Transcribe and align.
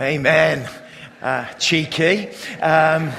Amen. 0.00 0.68
Uh, 1.20 1.44
cheeky. 1.54 2.28
Um, 2.60 3.12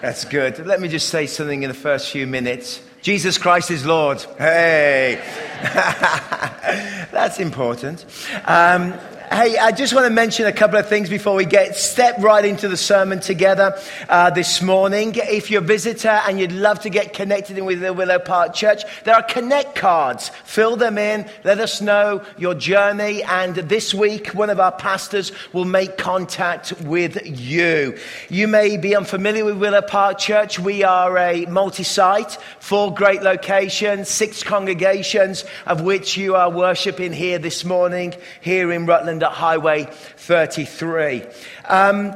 that's 0.00 0.24
good. 0.24 0.66
Let 0.66 0.80
me 0.80 0.88
just 0.88 1.08
say 1.08 1.26
something 1.26 1.62
in 1.62 1.68
the 1.68 1.74
first 1.74 2.10
few 2.10 2.26
minutes. 2.26 2.82
Jesus 3.02 3.38
Christ 3.38 3.70
is 3.70 3.86
Lord. 3.86 4.20
Hey. 4.36 5.22
That's 7.12 7.38
important. 7.38 8.04
Um, 8.44 8.94
Hey, 9.28 9.58
I 9.58 9.72
just 9.72 9.92
want 9.92 10.06
to 10.06 10.10
mention 10.10 10.46
a 10.46 10.52
couple 10.52 10.78
of 10.78 10.88
things 10.88 11.10
before 11.10 11.34
we 11.34 11.44
get 11.44 11.74
step 11.74 12.16
right 12.18 12.44
into 12.44 12.68
the 12.68 12.76
sermon 12.76 13.18
together 13.18 13.76
uh, 14.08 14.30
this 14.30 14.62
morning. 14.62 15.14
If 15.16 15.50
you're 15.50 15.62
a 15.62 15.64
visitor 15.64 16.08
and 16.08 16.38
you'd 16.38 16.52
love 16.52 16.80
to 16.82 16.90
get 16.90 17.12
connected 17.12 17.60
with 17.60 17.80
the 17.80 17.92
Willow 17.92 18.20
Park 18.20 18.54
Church, 18.54 18.84
there 19.02 19.16
are 19.16 19.24
connect 19.24 19.74
cards. 19.74 20.28
Fill 20.44 20.76
them 20.76 20.96
in. 20.96 21.28
Let 21.42 21.58
us 21.58 21.80
know 21.80 22.22
your 22.38 22.54
journey. 22.54 23.24
And 23.24 23.56
this 23.56 23.92
week, 23.92 24.28
one 24.28 24.48
of 24.48 24.60
our 24.60 24.70
pastors 24.70 25.32
will 25.52 25.64
make 25.64 25.98
contact 25.98 26.80
with 26.82 27.18
you. 27.26 27.98
You 28.28 28.46
may 28.46 28.76
be 28.76 28.94
unfamiliar 28.94 29.44
with 29.44 29.58
Willow 29.58 29.82
Park 29.82 30.18
Church. 30.18 30.60
We 30.60 30.84
are 30.84 31.18
a 31.18 31.46
multi-site, 31.46 32.38
four 32.60 32.94
great 32.94 33.22
locations, 33.22 34.08
six 34.08 34.44
congregations, 34.44 35.44
of 35.66 35.80
which 35.80 36.16
you 36.16 36.36
are 36.36 36.48
worshiping 36.48 37.12
here 37.12 37.40
this 37.40 37.64
morning, 37.64 38.14
here 38.40 38.70
in 38.70 38.86
Rutland 38.86 39.15
at 39.22 39.32
Highway 39.32 39.84
33. 39.90 41.24
Um, 41.64 42.14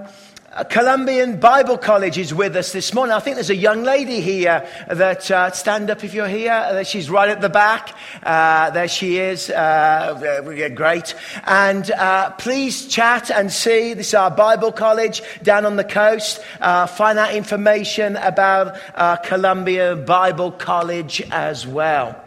Columbian 0.69 1.39
Bible 1.39 1.79
College 1.79 2.19
is 2.19 2.35
with 2.35 2.57
us 2.57 2.73
this 2.73 2.93
morning. 2.93 3.15
I 3.15 3.21
think 3.21 3.37
there's 3.37 3.51
a 3.51 3.57
young 3.57 3.85
lady 3.85 4.21
here 4.21 4.69
that, 4.89 5.31
uh, 5.31 5.53
stand 5.53 5.91
up 5.91 6.03
if 6.03 6.13
you're 6.13 6.27
here. 6.27 6.53
Uh, 6.53 6.83
she's 6.83 7.09
right 7.09 7.29
at 7.29 7.41
the 7.41 7.49
back. 7.49 7.95
Uh, 8.21 8.71
there 8.71 8.89
she 8.89 9.19
is. 9.19 9.49
Uh, 9.49 10.41
great. 10.75 11.15
And 11.45 11.89
uh, 11.93 12.31
please 12.31 12.89
chat 12.89 13.31
and 13.31 13.53
see. 13.53 13.95
This 13.95 14.09
is 14.09 14.15
our 14.15 14.31
Bible 14.31 14.73
College 14.73 15.23
down 15.45 15.65
on 15.65 15.77
the 15.77 15.85
coast. 15.85 16.41
Uh, 16.61 16.89
find 16.89 17.17
out 17.17 17.33
information 17.33 18.17
about 18.17 18.77
Columbia 19.23 19.95
Bible 19.95 20.51
College 20.51 21.23
as 21.31 21.65
well. 21.65 22.21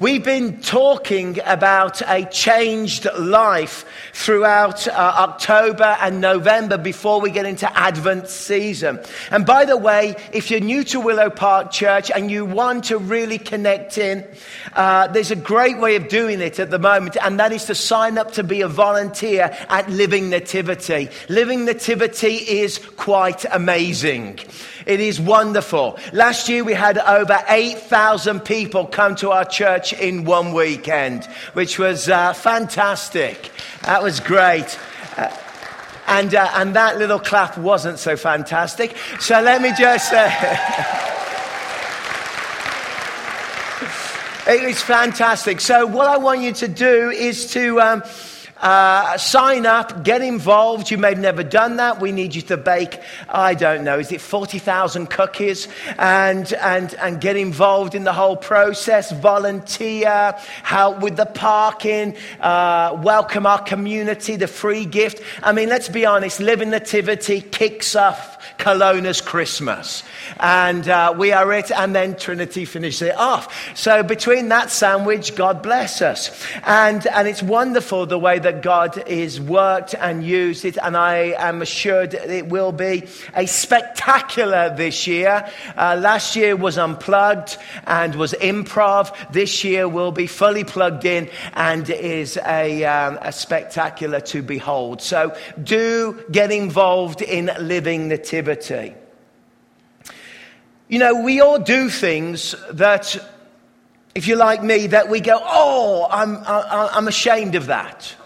We've 0.00 0.24
been 0.24 0.62
talking 0.62 1.40
about 1.44 2.00
a 2.00 2.24
changed 2.24 3.06
life 3.18 3.84
throughout 4.14 4.88
uh, 4.88 4.92
October 4.92 5.94
and 6.00 6.22
November 6.22 6.78
before 6.78 7.20
we 7.20 7.30
get 7.30 7.44
into 7.44 7.70
Advent 7.78 8.28
season. 8.28 8.98
And 9.30 9.44
by 9.44 9.66
the 9.66 9.76
way, 9.76 10.16
if 10.32 10.50
you're 10.50 10.60
new 10.60 10.84
to 10.84 11.00
Willow 11.00 11.28
Park 11.28 11.70
Church 11.70 12.10
and 12.10 12.30
you 12.30 12.46
want 12.46 12.84
to 12.84 12.96
really 12.96 13.36
connect 13.36 13.98
in, 13.98 14.26
uh, 14.72 15.08
there's 15.08 15.32
a 15.32 15.36
great 15.36 15.76
way 15.76 15.96
of 15.96 16.08
doing 16.08 16.40
it 16.40 16.58
at 16.58 16.70
the 16.70 16.78
moment, 16.78 17.18
and 17.20 17.38
that 17.38 17.52
is 17.52 17.66
to 17.66 17.74
sign 17.74 18.16
up 18.16 18.32
to 18.32 18.42
be 18.42 18.62
a 18.62 18.68
volunteer 18.68 19.54
at 19.68 19.90
Living 19.90 20.30
Nativity. 20.30 21.10
Living 21.28 21.66
Nativity 21.66 22.36
is 22.36 22.78
quite 22.96 23.44
amazing. 23.52 24.38
It 24.86 25.00
is 25.00 25.20
wonderful. 25.20 25.98
Last 26.12 26.48
year 26.48 26.64
we 26.64 26.74
had 26.74 26.98
over 26.98 27.38
8,000 27.48 28.40
people 28.40 28.86
come 28.86 29.14
to 29.16 29.30
our 29.30 29.44
church 29.44 29.92
in 29.92 30.24
one 30.24 30.52
weekend, 30.52 31.24
which 31.52 31.78
was 31.78 32.08
uh, 32.08 32.32
fantastic. 32.32 33.50
That 33.82 34.02
was 34.02 34.20
great. 34.20 34.78
Uh, 35.16 35.36
and, 36.06 36.34
uh, 36.34 36.50
and 36.54 36.74
that 36.74 36.98
little 36.98 37.18
clap 37.18 37.56
wasn't 37.58 37.98
so 37.98 38.16
fantastic. 38.16 38.96
So 39.20 39.40
let 39.40 39.62
me 39.62 39.72
just. 39.78 40.12
Uh, 40.12 40.30
it 44.52 44.66
was 44.66 44.82
fantastic. 44.82 45.60
So, 45.60 45.86
what 45.86 46.08
I 46.08 46.16
want 46.16 46.40
you 46.40 46.52
to 46.54 46.68
do 46.68 47.10
is 47.10 47.52
to. 47.52 47.80
Um, 47.80 48.02
uh, 48.60 49.16
sign 49.16 49.66
up, 49.66 50.04
get 50.04 50.22
involved. 50.22 50.90
You 50.90 50.98
may 50.98 51.10
have 51.10 51.18
never 51.18 51.42
done 51.42 51.76
that. 51.76 52.00
We 52.00 52.12
need 52.12 52.34
you 52.34 52.42
to 52.42 52.56
bake, 52.56 53.00
I 53.28 53.54
don't 53.54 53.84
know, 53.84 53.98
is 53.98 54.12
it 54.12 54.20
40,000 54.20 55.08
cookies? 55.08 55.68
And, 55.98 56.52
and, 56.54 56.94
and 56.94 57.20
get 57.20 57.36
involved 57.36 57.94
in 57.94 58.04
the 58.04 58.12
whole 58.12 58.36
process, 58.36 59.12
volunteer, 59.12 60.34
help 60.62 61.00
with 61.00 61.16
the 61.16 61.26
parking, 61.26 62.16
uh, 62.40 62.98
welcome 63.02 63.46
our 63.46 63.62
community, 63.62 64.36
the 64.36 64.46
free 64.46 64.84
gift. 64.84 65.22
I 65.42 65.52
mean, 65.52 65.68
let's 65.68 65.88
be 65.88 66.04
honest, 66.06 66.40
Living 66.40 66.70
Nativity 66.70 67.40
kicks 67.40 67.96
off 67.96 68.38
Kelowna's 68.58 69.20
Christmas. 69.20 70.02
And 70.38 70.88
uh, 70.88 71.14
we 71.16 71.32
are 71.32 71.52
it, 71.52 71.70
and 71.70 71.94
then 71.94 72.16
Trinity 72.16 72.64
finishes 72.64 73.02
it 73.02 73.16
off. 73.16 73.76
So 73.76 74.02
between 74.02 74.48
that 74.48 74.70
sandwich, 74.70 75.34
God 75.34 75.62
bless 75.62 76.02
us. 76.02 76.30
And, 76.64 77.06
and 77.06 77.26
it's 77.26 77.42
wonderful 77.42 78.06
the 78.06 78.18
way 78.18 78.38
that 78.38 78.49
God 78.52 79.02
is 79.06 79.40
worked 79.40 79.94
and 79.94 80.24
used 80.24 80.64
it, 80.64 80.76
and 80.82 80.96
I 80.96 81.34
am 81.36 81.62
assured 81.62 82.14
it 82.14 82.48
will 82.48 82.72
be 82.72 83.08
a 83.34 83.46
spectacular 83.46 84.74
this 84.76 85.06
year. 85.06 85.48
Uh, 85.76 85.98
last 86.00 86.36
year 86.36 86.56
was 86.56 86.78
unplugged 86.78 87.56
and 87.84 88.14
was 88.14 88.32
improv. 88.34 89.14
This 89.32 89.64
year 89.64 89.88
will 89.88 90.12
be 90.12 90.26
fully 90.26 90.64
plugged 90.64 91.04
in 91.04 91.30
and 91.54 91.88
is 91.90 92.36
a, 92.38 92.84
um, 92.84 93.18
a 93.22 93.32
spectacular 93.32 94.20
to 94.20 94.42
behold. 94.42 95.02
So 95.02 95.36
do 95.62 96.24
get 96.30 96.50
involved 96.50 97.22
in 97.22 97.50
living 97.58 98.08
nativity. 98.08 98.94
You 100.88 100.98
know, 100.98 101.22
we 101.22 101.40
all 101.40 101.60
do 101.60 101.88
things 101.88 102.54
that, 102.72 103.16
if 104.14 104.26
you're 104.26 104.36
like 104.36 104.60
me, 104.60 104.88
that 104.88 105.08
we 105.08 105.20
go, 105.20 105.38
oh, 105.40 106.08
I'm, 106.10 106.38
I'm 106.44 107.06
ashamed 107.06 107.54
of 107.54 107.66
that. 107.66 108.16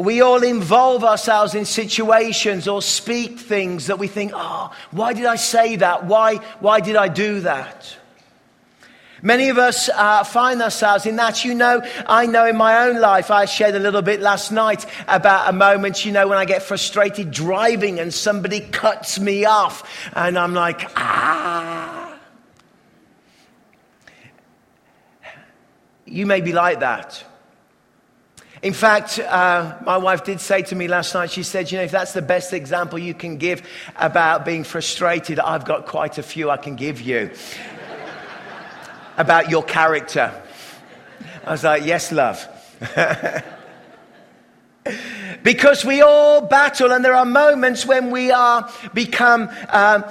We 0.00 0.22
all 0.22 0.42
involve 0.42 1.04
ourselves 1.04 1.54
in 1.54 1.66
situations 1.66 2.66
or 2.66 2.80
speak 2.80 3.38
things 3.38 3.88
that 3.88 3.98
we 3.98 4.08
think, 4.08 4.32
oh, 4.34 4.74
why 4.92 5.12
did 5.12 5.26
I 5.26 5.36
say 5.36 5.76
that? 5.76 6.06
Why, 6.06 6.36
why 6.60 6.80
did 6.80 6.96
I 6.96 7.08
do 7.08 7.40
that? 7.40 7.96
Many 9.22 9.50
of 9.50 9.58
us 9.58 9.90
uh, 9.90 10.24
find 10.24 10.62
ourselves 10.62 11.04
in 11.04 11.16
that. 11.16 11.44
You 11.44 11.54
know, 11.54 11.82
I 12.06 12.24
know 12.24 12.46
in 12.46 12.56
my 12.56 12.86
own 12.86 12.98
life, 12.98 13.30
I 13.30 13.44
shared 13.44 13.74
a 13.74 13.78
little 13.78 14.00
bit 14.00 14.20
last 14.20 14.50
night 14.50 14.86
about 15.06 15.50
a 15.50 15.52
moment, 15.52 16.06
you 16.06 16.12
know, 16.12 16.26
when 16.26 16.38
I 16.38 16.46
get 16.46 16.62
frustrated 16.62 17.30
driving 17.30 18.00
and 18.00 18.14
somebody 18.14 18.60
cuts 18.60 19.20
me 19.20 19.44
off 19.44 20.10
and 20.14 20.38
I'm 20.38 20.54
like, 20.54 20.80
ah. 20.96 22.16
You 26.06 26.24
may 26.24 26.40
be 26.40 26.52
like 26.52 26.80
that. 26.80 27.22
In 28.62 28.74
fact, 28.74 29.18
uh, 29.18 29.76
my 29.86 29.96
wife 29.96 30.22
did 30.24 30.38
say 30.38 30.60
to 30.62 30.76
me 30.76 30.86
last 30.86 31.14
night, 31.14 31.30
she 31.30 31.42
said, 31.42 31.72
You 31.72 31.78
know, 31.78 31.84
if 31.84 31.90
that's 31.90 32.12
the 32.12 32.20
best 32.20 32.52
example 32.52 32.98
you 32.98 33.14
can 33.14 33.38
give 33.38 33.62
about 33.96 34.44
being 34.44 34.64
frustrated, 34.64 35.38
I've 35.38 35.64
got 35.64 35.86
quite 35.86 36.18
a 36.18 36.22
few 36.22 36.50
I 36.50 36.58
can 36.58 36.76
give 36.76 37.00
you 37.00 37.30
about 39.16 39.48
your 39.48 39.62
character. 39.62 40.30
I 41.46 41.52
was 41.52 41.64
like, 41.64 41.86
Yes, 41.86 42.12
love. 42.12 42.46
because 45.42 45.82
we 45.82 46.02
all 46.02 46.42
battle, 46.42 46.92
and 46.92 47.02
there 47.02 47.14
are 47.14 47.24
moments 47.24 47.86
when 47.86 48.10
we 48.10 48.30
are 48.30 48.70
become 48.92 49.48
um, 49.70 50.04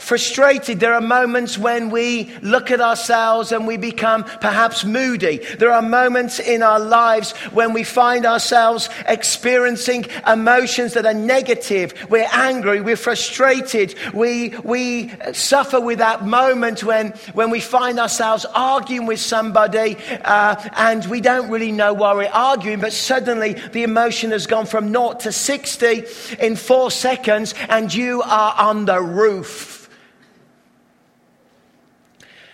frustrated. 0.00 0.80
There 0.80 0.94
are 0.94 1.00
moments 1.00 1.56
when 1.56 1.90
we 1.90 2.32
look 2.42 2.70
at 2.70 2.80
ourselves 2.80 3.52
and 3.52 3.66
we 3.66 3.76
become 3.76 4.24
perhaps 4.24 4.84
moody. 4.84 5.38
There 5.58 5.70
are 5.72 5.82
moments 5.82 6.40
in 6.40 6.62
our 6.62 6.80
lives 6.80 7.32
when 7.52 7.72
we 7.72 7.84
find 7.84 8.26
ourselves 8.26 8.88
experiencing 9.06 10.06
emotions 10.26 10.94
that 10.94 11.06
are 11.06 11.14
negative. 11.14 11.94
We're 12.10 12.28
angry, 12.32 12.80
we're 12.80 12.96
frustrated, 12.96 13.94
we, 14.12 14.50
we 14.64 15.12
suffer 15.32 15.80
with 15.80 15.98
that 15.98 16.26
moment 16.26 16.82
when, 16.82 17.10
when 17.34 17.50
we 17.50 17.60
find 17.60 17.98
ourselves 17.98 18.46
arguing 18.54 19.06
with 19.06 19.20
somebody 19.20 19.96
uh, 20.24 20.56
and 20.76 21.04
we 21.06 21.20
don't 21.20 21.48
really 21.48 21.72
know 21.72 21.92
why 21.92 22.14
we're 22.14 22.28
arguing, 22.30 22.80
but 22.80 22.92
suddenly 22.92 23.52
the 23.72 23.84
emotion 23.84 24.32
has 24.32 24.46
gone 24.46 24.66
from 24.66 24.88
0 24.88 25.14
to 25.20 25.30
60 25.32 26.04
in 26.40 26.56
four 26.56 26.90
seconds 26.90 27.54
and 27.68 27.94
you 27.94 28.22
are 28.22 28.54
on 28.58 28.86
the 28.86 29.00
roof. 29.00 29.59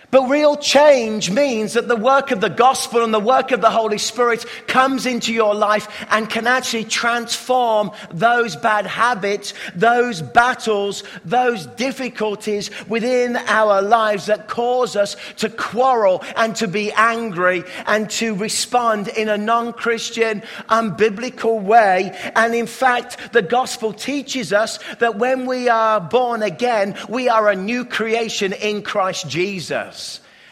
But 0.09 0.29
real 0.29 0.55
change 0.55 1.29
means 1.29 1.73
that 1.73 1.89
the 1.89 1.97
work 1.97 2.31
of 2.31 2.39
the 2.39 2.49
gospel 2.49 3.03
and 3.03 3.13
the 3.13 3.19
work 3.19 3.51
of 3.51 3.59
the 3.59 3.69
Holy 3.69 3.97
Spirit 3.97 4.45
comes 4.65 5.05
into 5.05 5.33
your 5.33 5.53
life 5.53 5.89
and 6.09 6.29
can 6.29 6.47
actually 6.47 6.85
transform 6.85 7.91
those 8.09 8.55
bad 8.55 8.85
habits, 8.85 9.53
those 9.75 10.21
battles, 10.21 11.03
those 11.25 11.65
difficulties 11.65 12.71
within 12.87 13.35
our 13.35 13.81
lives 13.81 14.27
that 14.27 14.47
cause 14.47 14.95
us 14.95 15.17
to 15.37 15.49
quarrel 15.49 16.23
and 16.37 16.55
to 16.55 16.69
be 16.69 16.89
angry 16.93 17.65
and 17.85 18.09
to 18.11 18.33
respond 18.33 19.09
in 19.09 19.27
a 19.27 19.37
non 19.37 19.73
Christian, 19.73 20.41
unbiblical 20.69 21.61
way. 21.61 22.17
And 22.33 22.55
in 22.55 22.67
fact, 22.67 23.33
the 23.33 23.41
gospel 23.41 23.91
teaches 23.91 24.53
us 24.53 24.79
that 24.99 25.17
when 25.17 25.45
we 25.45 25.67
are 25.67 25.99
born 25.99 26.43
again, 26.43 26.95
we 27.09 27.27
are 27.27 27.49
a 27.49 27.55
new 27.57 27.83
creation 27.83 28.53
in 28.53 28.83
Christ 28.83 29.27
Jesus. 29.27 29.96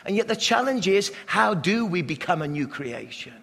And 0.06 0.16
yet 0.16 0.28
the 0.28 0.36
challenge 0.36 0.88
is 0.88 1.12
how 1.25 1.54
do 1.54 1.86
we 1.86 2.02
become 2.02 2.42
a 2.42 2.48
new 2.48 2.68
creation? 2.68 3.34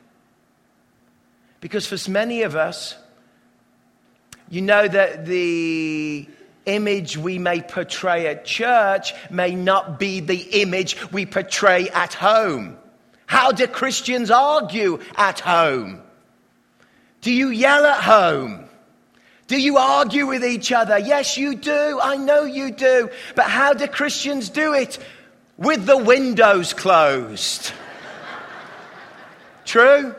Because 1.61 1.87
for 1.87 2.11
many 2.11 2.43
of 2.43 2.56
us, 2.56 2.97
You 4.53 4.61
know 4.61 4.87
that 4.87 5.25
the 5.25 6.29
image 6.67 7.17
we 7.17 7.38
may 7.38 7.62
portray 7.62 8.26
at 8.26 8.44
church 8.44 9.14
may 9.31 9.55
not 9.55 9.99
be 9.99 10.20
the 10.20 10.61
image 10.61 11.11
we 11.11 11.25
portray 11.25 11.88
at 11.88 12.12
home. 12.12 12.76
How 13.25 13.53
do 13.53 13.67
Christians 13.67 14.31
argue 14.31 15.00
at 15.17 15.41
home? 15.41 16.03
Do 17.23 17.32
you 17.32 17.49
yell 17.49 17.87
at 17.87 18.03
home? 18.03 18.67
Do 19.47 19.59
you 19.59 19.79
argue 19.79 20.26
with 20.26 20.44
each 20.44 20.70
other? 20.70 20.99
Yes, 20.99 21.38
you 21.38 21.55
do. 21.55 21.99
I 22.03 22.19
know 22.19 22.44
you 22.44 22.73
do. 22.73 23.09
But 23.35 23.47
how 23.47 23.73
do 23.73 23.87
Christians 23.87 24.50
do 24.50 24.75
it? 24.75 24.99
With 25.62 25.87
the 25.87 25.97
windows 25.97 26.73
closed. 26.73 27.73
True? 29.64 30.14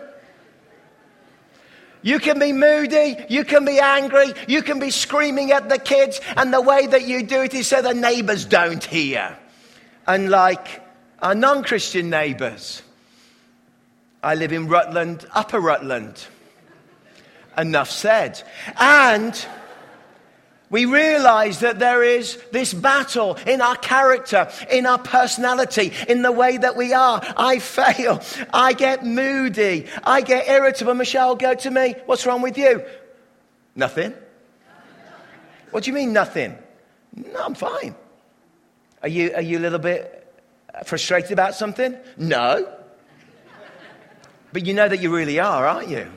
You 2.02 2.20
can 2.20 2.40
be 2.40 2.52
moody, 2.52 3.18
you 3.30 3.44
can 3.46 3.66
be 3.66 3.80
angry, 3.80 4.34
you 4.48 4.62
can 4.62 4.80
be 4.80 4.90
screaming 4.90 5.52
at 5.52 5.70
the 5.70 5.78
kids, 5.78 6.20
and 6.36 6.54
the 6.54 6.62
way 6.62 6.88
that 6.88 7.04
you 7.04 7.24
do 7.24 7.44
it 7.44 7.54
is 7.54 7.68
so 7.68 7.82
the 7.82 7.94
neighbors 7.94 8.46
don't 8.46 8.84
hear. 8.84 9.38
Unlike 10.08 10.82
our 11.22 11.36
non 11.36 11.64
Christian 11.64 12.10
neighbors. 12.10 12.82
I 14.22 14.36
live 14.36 14.54
in 14.54 14.68
Rutland, 14.68 15.26
Upper 15.34 15.60
Rutland. 15.60 16.26
Enough 17.58 17.90
said. 17.90 18.42
And 18.78 19.46
we 20.74 20.86
realize 20.86 21.60
that 21.60 21.78
there 21.78 22.02
is 22.02 22.40
this 22.52 22.74
battle 22.74 23.36
in 23.46 23.62
our 23.62 23.76
character, 23.76 24.50
in 24.72 24.88
our 24.88 24.98
personality, 24.98 25.94
in 26.10 26.24
the 26.24 26.32
way 26.32 26.58
that 26.58 26.76
we 26.76 26.94
are. 26.94 27.22
I 27.38 27.60
fail. 27.60 28.20
I 28.52 28.74
get 28.74 29.06
moody. 29.06 29.86
I 30.04 30.22
get 30.22 30.48
irritable. 30.48 30.96
Michelle, 30.96 31.36
go 31.36 31.54
to 31.54 31.70
me. 31.70 31.94
What's 32.08 32.26
wrong 32.26 32.42
with 32.42 32.58
you? 32.58 32.84
Nothing. 33.76 34.16
What 35.70 35.84
do 35.84 35.92
you 35.92 35.94
mean, 35.94 36.12
nothing? 36.12 36.58
No, 37.16 37.46
I'm 37.46 37.54
fine. 37.54 37.94
Are 39.04 39.10
you, 39.10 39.32
are 39.36 39.44
you 39.44 39.60
a 39.60 39.62
little 39.62 39.78
bit 39.78 40.28
frustrated 40.86 41.34
about 41.34 41.54
something? 41.54 41.96
No. 42.18 42.68
But 44.52 44.66
you 44.66 44.74
know 44.74 44.90
that 44.90 45.02
you 45.02 45.16
really 45.16 45.40
are, 45.40 45.68
aren't 45.68 45.90
you? 45.90 46.08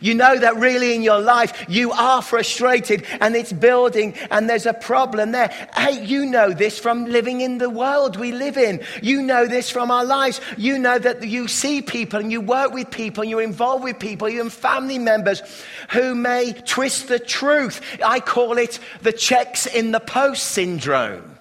You 0.00 0.14
know 0.14 0.38
that 0.38 0.56
really 0.56 0.94
in 0.94 1.02
your 1.02 1.20
life 1.20 1.64
you 1.68 1.92
are 1.92 2.22
frustrated 2.22 3.04
and 3.20 3.34
it's 3.34 3.52
building 3.52 4.14
and 4.30 4.48
there's 4.48 4.66
a 4.66 4.74
problem 4.74 5.32
there. 5.32 5.48
Hey, 5.74 6.04
you 6.04 6.26
know 6.26 6.52
this 6.52 6.78
from 6.78 7.06
living 7.06 7.40
in 7.40 7.58
the 7.58 7.70
world 7.70 8.16
we 8.16 8.32
live 8.32 8.56
in. 8.56 8.80
You 9.02 9.22
know 9.22 9.46
this 9.46 9.70
from 9.70 9.90
our 9.90 10.04
lives. 10.04 10.40
You 10.56 10.78
know 10.78 10.98
that 10.98 11.26
you 11.26 11.48
see 11.48 11.82
people 11.82 12.20
and 12.20 12.30
you 12.30 12.40
work 12.40 12.72
with 12.72 12.90
people 12.90 13.22
and 13.22 13.30
you're 13.30 13.42
involved 13.42 13.84
with 13.84 13.98
people, 13.98 14.28
even 14.28 14.50
family 14.50 14.98
members 14.98 15.42
who 15.90 16.14
may 16.14 16.52
twist 16.52 17.08
the 17.08 17.18
truth. 17.18 17.80
I 18.04 18.20
call 18.20 18.58
it 18.58 18.78
the 19.02 19.12
checks 19.12 19.66
in 19.66 19.92
the 19.92 20.00
post 20.00 20.46
syndrome. 20.46 21.39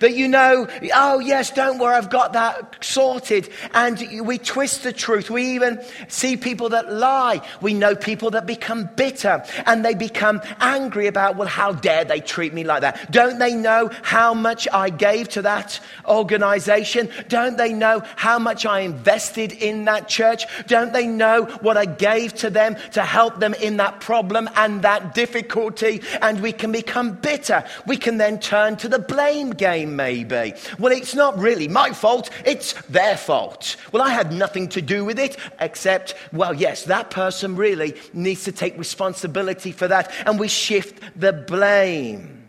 That 0.00 0.14
you 0.14 0.28
know, 0.28 0.68
oh 0.94 1.18
yes, 1.18 1.50
don't 1.50 1.78
worry, 1.78 1.94
I've 1.94 2.10
got 2.10 2.32
that 2.32 2.84
sorted. 2.84 3.48
And 3.72 4.02
we 4.22 4.38
twist 4.38 4.82
the 4.82 4.92
truth. 4.92 5.30
We 5.30 5.54
even 5.54 5.82
see 6.08 6.36
people 6.36 6.70
that 6.70 6.92
lie. 6.92 7.40
We 7.60 7.74
know 7.74 7.94
people 7.94 8.30
that 8.30 8.46
become 8.46 8.90
bitter 8.96 9.44
and 9.66 9.84
they 9.84 9.94
become 9.94 10.40
angry 10.60 11.06
about, 11.06 11.36
well, 11.36 11.48
how 11.48 11.72
dare 11.72 12.04
they 12.04 12.20
treat 12.20 12.52
me 12.52 12.64
like 12.64 12.82
that? 12.82 13.10
Don't 13.10 13.38
they 13.38 13.54
know 13.54 13.90
how 14.02 14.34
much 14.34 14.66
I 14.72 14.90
gave 14.90 15.28
to 15.30 15.42
that 15.42 15.80
organization? 16.06 17.10
Don't 17.28 17.56
they 17.56 17.72
know 17.72 18.02
how 18.16 18.38
much 18.38 18.66
I 18.66 18.80
invested 18.80 19.52
in 19.52 19.84
that 19.84 20.08
church? 20.08 20.44
Don't 20.66 20.92
they 20.92 21.06
know 21.06 21.44
what 21.60 21.76
I 21.76 21.84
gave 21.84 22.34
to 22.36 22.50
them 22.50 22.76
to 22.92 23.02
help 23.02 23.40
them 23.40 23.54
in 23.54 23.76
that 23.78 24.00
problem 24.00 24.48
and 24.56 24.82
that 24.82 25.14
difficulty? 25.14 26.02
And 26.20 26.40
we 26.40 26.52
can 26.52 26.72
become 26.72 27.12
bitter. 27.12 27.64
We 27.86 27.96
can 27.96 28.18
then 28.18 28.38
turn 28.38 28.76
to 28.76 28.88
the 28.88 28.98
blame 28.98 29.50
game 29.50 29.83
maybe. 29.86 30.54
Well, 30.78 30.92
it's 30.92 31.14
not 31.14 31.38
really 31.38 31.68
my 31.68 31.90
fault, 31.90 32.30
it's 32.44 32.72
their 32.88 33.16
fault. 33.16 33.76
Well, 33.92 34.02
I 34.02 34.10
had 34.10 34.32
nothing 34.32 34.68
to 34.70 34.82
do 34.82 35.04
with 35.04 35.18
it, 35.18 35.36
except, 35.60 36.14
well, 36.32 36.54
yes, 36.54 36.84
that 36.84 37.10
person 37.10 37.56
really 37.56 37.94
needs 38.12 38.44
to 38.44 38.52
take 38.52 38.78
responsibility 38.78 39.72
for 39.72 39.88
that, 39.88 40.12
and 40.26 40.38
we 40.38 40.48
shift 40.48 41.00
the 41.18 41.32
blame. 41.32 42.48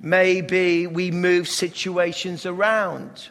Maybe 0.00 0.86
we 0.86 1.10
move 1.10 1.48
situations 1.48 2.44
around 2.44 3.28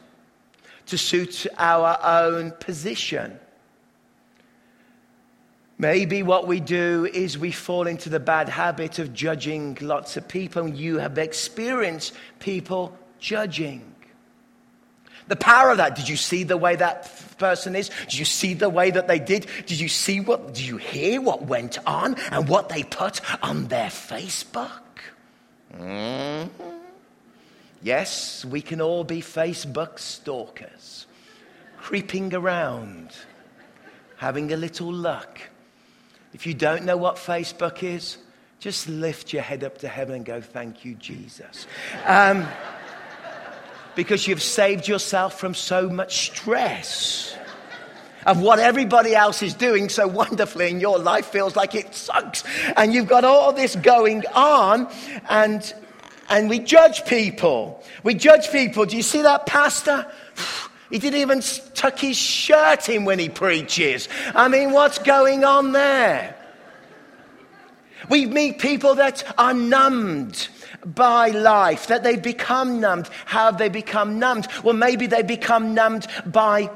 to 0.88 0.98
suit 0.98 1.46
our 1.58 1.98
own 2.04 2.52
position. 2.52 3.40
Maybe 5.78 6.24
what 6.24 6.48
we 6.48 6.60
do 6.60 7.10
is 7.14 7.38
we 7.38 7.52
fall 7.52 7.88
into 7.88 8.10
the 8.10 8.20
bad 8.20 8.48
habit 8.48 9.00
of 9.00 9.14
judging 9.14 9.78
lots 9.82 10.18
of 10.18 10.28
people. 10.28 10.68
You 10.68 10.98
have 11.00 11.18
experienced 11.18 12.14
people 12.40 12.98
judging. 13.24 13.82
The 15.30 15.38
power 15.38 15.72
of 15.72 15.78
that. 15.78 15.96
Did 15.96 16.10
you 16.10 16.18
see 16.18 16.44
the 16.44 16.58
way 16.58 16.76
that 16.76 17.10
person 17.38 17.76
is? 17.76 17.90
Did 18.10 18.20
you 18.20 18.26
see 18.26 18.54
the 18.54 18.70
way 18.70 18.92
that 18.92 19.08
they 19.08 19.20
did? 19.20 19.48
Did 19.66 19.80
you 19.80 19.88
see 19.88 20.20
what, 20.20 20.54
did 20.54 20.66
you 20.66 20.78
hear 20.78 21.22
what 21.22 21.44
went 21.44 21.80
on 21.88 22.16
and 22.32 22.50
what 22.50 22.68
they 22.70 22.84
put 22.84 23.22
on 23.42 23.68
their 23.68 23.90
Facebook? 23.90 24.82
Mm-hmm. 25.74 26.64
Yes, 27.82 28.46
we 28.46 28.62
can 28.62 28.82
all 28.82 29.04
be 29.04 29.22
Facebook 29.22 30.00
stalkers, 30.00 31.06
creeping 31.78 32.34
around, 32.34 33.16
having 34.18 34.52
a 34.52 34.58
little 34.58 34.92
luck. 34.92 35.40
If 36.34 36.46
you 36.46 36.54
don't 36.54 36.84
know 36.84 36.98
what 36.98 37.16
Facebook 37.16 37.84
is, 37.84 38.18
just 38.60 38.88
lift 38.88 39.34
your 39.34 39.42
head 39.42 39.64
up 39.64 39.80
to 39.80 39.88
heaven 39.88 40.16
and 40.16 40.26
go, 40.26 40.40
Thank 40.40 40.86
you, 40.86 40.96
Jesus. 40.96 41.68
Um, 42.06 42.48
because 43.96 44.28
you've 44.28 44.42
saved 44.42 44.88
yourself 44.88 45.40
from 45.40 45.54
so 45.54 45.90
much 45.90 46.28
stress 46.28 47.36
of 48.26 48.42
what 48.42 48.60
everybody 48.60 49.16
else 49.16 49.42
is 49.44 49.54
doing 49.54 49.90
so 49.90 50.08
wonderfully 50.08 50.70
in 50.70 50.80
your 50.80 50.98
life 50.98 51.26
feels 51.28 51.56
like 51.56 51.76
it 51.76 51.94
sucks. 51.94 52.44
And 52.76 52.94
you've 52.94 53.08
got 53.08 53.24
all 53.24 53.54
this 53.54 53.76
going 53.76 54.24
on 54.34 54.90
and, 55.30 55.74
and 56.30 56.50
we 56.50 56.60
judge 56.60 57.06
people. 57.06 57.84
We 58.04 58.14
judge 58.14 58.52
people. 58.52 58.86
Do 58.86 58.96
you 58.96 59.04
see 59.04 59.22
that 59.22 59.46
pastor? 59.46 60.12
He 60.90 61.00
didn't 61.00 61.22
even 61.22 61.42
tuck 61.74 61.98
his 61.98 62.16
shirt 62.16 62.88
in 62.88 63.04
when 63.04 63.18
he 63.18 63.28
preaches. 63.28 64.08
I 64.36 64.48
mean, 64.48 64.74
what's 64.74 65.00
going 65.00 65.44
on 65.44 65.72
there? 65.72 66.36
We 68.10 68.28
meet 68.28 68.60
people 68.60 68.94
that 68.96 69.24
are 69.40 69.56
numbed 69.56 70.50
by 70.86 71.30
life, 71.30 71.88
that 71.88 72.04
they 72.04 72.16
become 72.16 72.80
numbed. 72.80 73.10
How 73.26 73.46
have 73.46 73.58
they 73.58 73.70
become 73.70 74.20
numbed? 74.20 74.48
Well, 74.64 74.74
maybe 74.74 75.08
they 75.08 75.24
become 75.24 75.74
numbed 75.74 76.08
by 76.26 76.70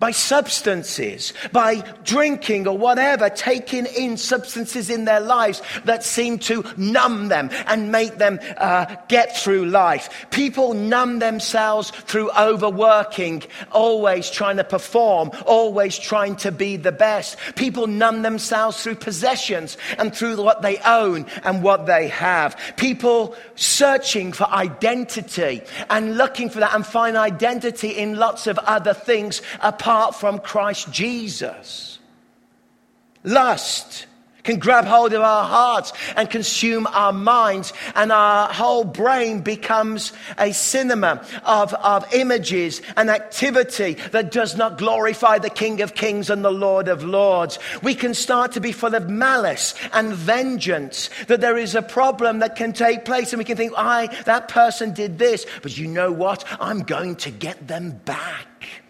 by 0.00 0.12
substances, 0.12 1.32
by 1.50 1.76
drinking 2.04 2.68
or 2.68 2.78
whatever, 2.78 3.28
taking 3.28 3.84
in 3.86 4.16
substances 4.16 4.90
in 4.90 5.06
their 5.06 5.18
lives 5.18 5.60
that 5.84 6.04
seem 6.04 6.38
to 6.38 6.64
numb 6.76 7.28
them 7.28 7.50
and 7.66 7.90
make 7.90 8.18
them 8.18 8.38
uh, 8.58 8.94
get 9.08 9.36
through 9.36 9.64
life. 9.66 10.26
People 10.30 10.72
numb 10.72 11.18
themselves 11.18 11.90
through 11.90 12.30
overworking, 12.38 13.42
always 13.72 14.30
trying 14.30 14.56
to 14.56 14.64
perform, 14.64 15.32
always 15.46 15.98
trying 15.98 16.36
to 16.36 16.52
be 16.52 16.76
the 16.76 16.92
best. 16.92 17.36
People 17.56 17.88
numb 17.88 18.22
themselves 18.22 18.80
through 18.80 18.94
possessions 18.94 19.76
and 19.98 20.14
through 20.14 20.40
what 20.40 20.62
they 20.62 20.78
own 20.78 21.26
and 21.42 21.60
what 21.60 21.86
they 21.86 22.06
have. 22.06 22.56
People 22.76 23.34
searching 23.56 24.32
for 24.32 24.44
identity 24.50 25.60
and 25.90 26.16
looking 26.16 26.48
for 26.48 26.60
that 26.60 26.72
and 26.72 26.86
find 26.86 27.16
identity 27.16 27.88
in 27.88 28.14
lots 28.14 28.46
of 28.46 28.58
other 28.58 28.94
things 28.94 29.42
apart 29.60 29.87
apart 29.88 30.14
from 30.14 30.38
Christ 30.38 30.92
Jesus. 30.92 31.98
Lust 33.24 34.04
can 34.42 34.58
grab 34.58 34.84
hold 34.84 35.14
of 35.14 35.22
our 35.22 35.44
hearts 35.46 35.94
and 36.14 36.28
consume 36.28 36.86
our 36.88 37.10
minds, 37.10 37.72
and 37.94 38.12
our 38.12 38.52
whole 38.52 38.84
brain 38.84 39.40
becomes 39.40 40.12
a 40.36 40.52
cinema 40.52 41.24
of, 41.42 41.72
of 41.72 42.04
images 42.12 42.82
and 42.98 43.08
activity 43.08 43.94
that 44.12 44.30
does 44.30 44.58
not 44.58 44.76
glorify 44.76 45.38
the 45.38 45.48
King 45.48 45.80
of 45.80 45.94
Kings 45.94 46.28
and 46.28 46.44
the 46.44 46.52
Lord 46.52 46.88
of 46.88 47.02
Lords. 47.02 47.58
We 47.82 47.94
can 47.94 48.12
start 48.12 48.52
to 48.52 48.60
be 48.60 48.72
full 48.72 48.94
of 48.94 49.08
malice 49.08 49.74
and 49.94 50.12
vengeance, 50.12 51.08
that 51.28 51.40
there 51.40 51.56
is 51.56 51.74
a 51.74 51.80
problem 51.80 52.40
that 52.40 52.56
can 52.56 52.74
take 52.74 53.06
place, 53.06 53.32
and 53.32 53.38
we 53.38 53.44
can 53.46 53.56
think, 53.56 53.72
I, 53.74 54.08
that 54.26 54.48
person 54.48 54.92
did 54.92 55.18
this, 55.18 55.46
but 55.62 55.78
you 55.78 55.86
know 55.86 56.12
what? 56.12 56.44
I'm 56.60 56.82
going 56.82 57.16
to 57.16 57.30
get 57.30 57.68
them 57.68 58.02
back. 58.04 58.84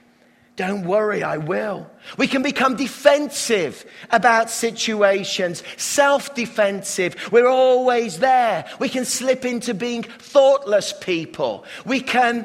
Don't 0.58 0.86
worry, 0.86 1.22
I 1.22 1.36
will. 1.36 1.88
We 2.16 2.26
can 2.26 2.42
become 2.42 2.74
defensive 2.74 3.86
about 4.10 4.50
situations, 4.50 5.62
self 5.76 6.34
defensive. 6.34 7.14
We're 7.30 7.46
always 7.46 8.18
there. 8.18 8.68
We 8.80 8.88
can 8.88 9.04
slip 9.04 9.44
into 9.44 9.72
being 9.72 10.02
thoughtless 10.02 10.92
people. 10.92 11.64
We 11.86 12.00
can 12.00 12.44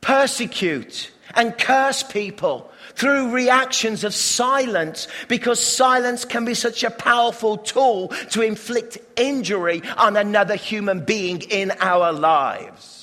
persecute 0.00 1.10
and 1.34 1.58
curse 1.58 2.04
people 2.04 2.70
through 2.94 3.32
reactions 3.32 4.04
of 4.04 4.14
silence 4.14 5.08
because 5.26 5.58
silence 5.58 6.24
can 6.24 6.44
be 6.44 6.54
such 6.54 6.84
a 6.84 6.90
powerful 6.92 7.58
tool 7.58 8.10
to 8.30 8.42
inflict 8.42 8.98
injury 9.16 9.82
on 9.96 10.16
another 10.16 10.54
human 10.54 11.04
being 11.04 11.40
in 11.40 11.72
our 11.80 12.12
lives. 12.12 12.95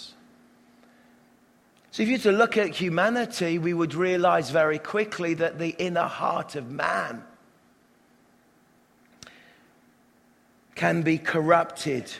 So, 1.93 2.01
if 2.01 2.09
you 2.09 2.15
were 2.15 2.23
to 2.23 2.31
look 2.31 2.57
at 2.57 2.69
humanity, 2.69 3.59
we 3.59 3.71
would 3.71 3.93
realize 3.93 4.49
very 4.49 4.79
quickly 4.79 5.35
that 5.35 5.59
the 5.59 5.75
inner 5.77 6.07
heart 6.07 6.55
of 6.55 6.71
man 6.71 7.23
can 10.73 11.03
be 11.03 11.19
corrupted. 11.19 12.11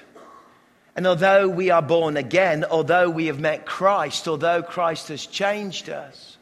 And 0.95 1.07
although 1.07 1.49
we 1.49 1.71
are 1.71 1.81
born 1.81 2.17
again, 2.17 2.65
although 2.65 3.09
we 3.09 3.25
have 3.25 3.39
met 3.39 3.65
Christ, 3.65 4.27
although 4.27 4.61
Christ 4.61 5.07
has 5.07 5.25
changed 5.25 5.89
us, 5.89 6.32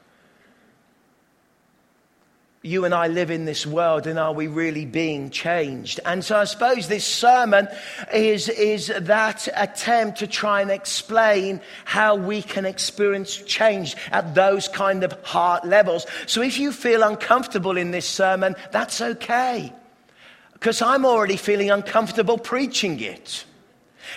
you 2.64 2.86
and 2.86 2.94
I 2.94 3.08
live 3.08 3.32
in 3.32 3.46
this 3.46 3.66
world 3.66 4.06
and 4.06 4.20
are 4.20 4.34
we 4.34 4.46
really 4.46 4.86
being 4.86 5.32
changed? 5.32 6.00
And 6.06 6.24
so 6.24 6.38
I 6.38 6.44
suppose 6.44 6.88
this 6.88 7.06
sermon 7.06 7.68
is, 8.14 8.50
is 8.50 8.94
that 8.96 9.48
attempt 9.56 10.20
to 10.20 10.28
try 10.28 10.62
and 10.62 10.70
explain 10.70 11.60
how 11.86 12.16
we 12.16 12.44
can 12.44 12.66
experience 12.66 13.38
change 13.38 13.96
at 14.12 14.36
those 14.36 14.68
kind 14.68 15.04
of 15.04 15.12
heart 15.24 15.66
levels. 15.66 16.06
So 16.28 16.44
if 16.44 16.60
you 16.60 16.72
feel 16.72 17.02
uncomfortable 17.02 17.78
in 17.78 17.90
this 17.90 18.08
sermon, 18.08 18.56
that's 18.72 19.02
okay. 19.02 19.74
Because 20.54 20.84
I'm 20.84 21.04
already 21.04 21.38
feeling 21.38 21.72
uncomfortable 21.72 22.38
preaching 22.38 23.00
it. 23.00 23.44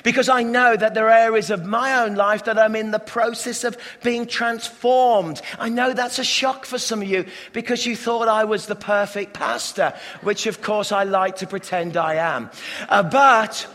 Because 0.03 0.29
I 0.29 0.43
know 0.43 0.77
that 0.77 0.95
there 0.95 1.07
are 1.07 1.19
areas 1.19 1.51
of 1.51 1.65
my 1.65 2.03
own 2.03 2.15
life 2.15 2.45
that 2.45 2.59
I'm 2.59 2.77
in 2.77 2.91
the 2.91 2.99
process 2.99 3.65
of 3.65 3.77
being 4.03 4.27
transformed. 4.27 5.41
I 5.59 5.69
know 5.69 5.93
that's 5.93 6.19
a 6.19 6.25
shock 6.25 6.65
for 6.67 6.79
some 6.79 7.03
of 7.03 7.09
you 7.09 7.27
because 7.53 7.87
you 7.87 7.97
thought 7.97 8.29
I 8.29 8.45
was 8.45 8.67
the 8.67 8.75
perfect 8.75 9.35
pastor, 9.35 9.95
which 10.23 10.47
of 10.47 10.63
course 10.63 10.93
I 10.93 11.05
like 11.05 11.37
to 11.37 11.47
pretend 11.47 11.97
I 11.97 12.15
am. 12.15 12.51
Uh, 12.89 13.03
but 13.03 13.67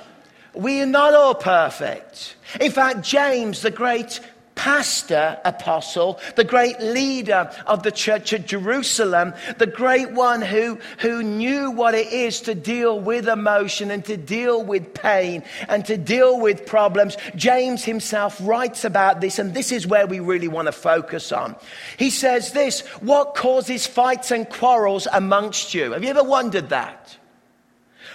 we 0.53 0.81
are 0.81 0.85
not 0.85 1.13
all 1.13 1.35
perfect. 1.35 2.35
In 2.59 2.71
fact, 2.71 3.01
James, 3.03 3.61
the 3.61 3.71
great 3.71 4.19
pastor 4.59 5.39
apostle, 5.45 6.19
the 6.35 6.43
great 6.43 6.77
leader 6.81 7.49
of 7.65 7.81
the 7.83 7.91
church 7.91 8.33
at 8.33 8.45
Jerusalem, 8.45 9.33
the 9.57 9.65
great 9.65 10.11
one 10.11 10.41
who, 10.41 10.77
who 10.97 11.23
knew 11.23 11.71
what 11.71 11.95
it 11.95 12.11
is 12.11 12.41
to 12.41 12.53
deal 12.53 12.99
with 12.99 13.29
emotion 13.29 13.89
and 13.89 14.03
to 14.03 14.17
deal 14.17 14.61
with 14.61 14.93
pain 14.93 15.45
and 15.69 15.85
to 15.85 15.95
deal 15.95 16.41
with 16.41 16.65
problems. 16.65 17.15
James 17.37 17.85
himself 17.85 18.37
writes 18.41 18.83
about 18.83 19.21
this, 19.21 19.39
and 19.39 19.53
this 19.53 19.71
is 19.71 19.87
where 19.87 20.05
we 20.05 20.19
really 20.19 20.49
want 20.49 20.65
to 20.65 20.73
focus 20.73 21.31
on. 21.31 21.55
He 21.95 22.09
says 22.09 22.51
this 22.51 22.81
What 22.99 23.35
causes 23.35 23.87
fights 23.87 24.29
and 24.29 24.49
quarrels 24.49 25.07
amongst 25.13 25.73
you? 25.73 25.93
Have 25.93 26.03
you 26.03 26.09
ever 26.09 26.23
wondered 26.23 26.67
that? 26.67 27.18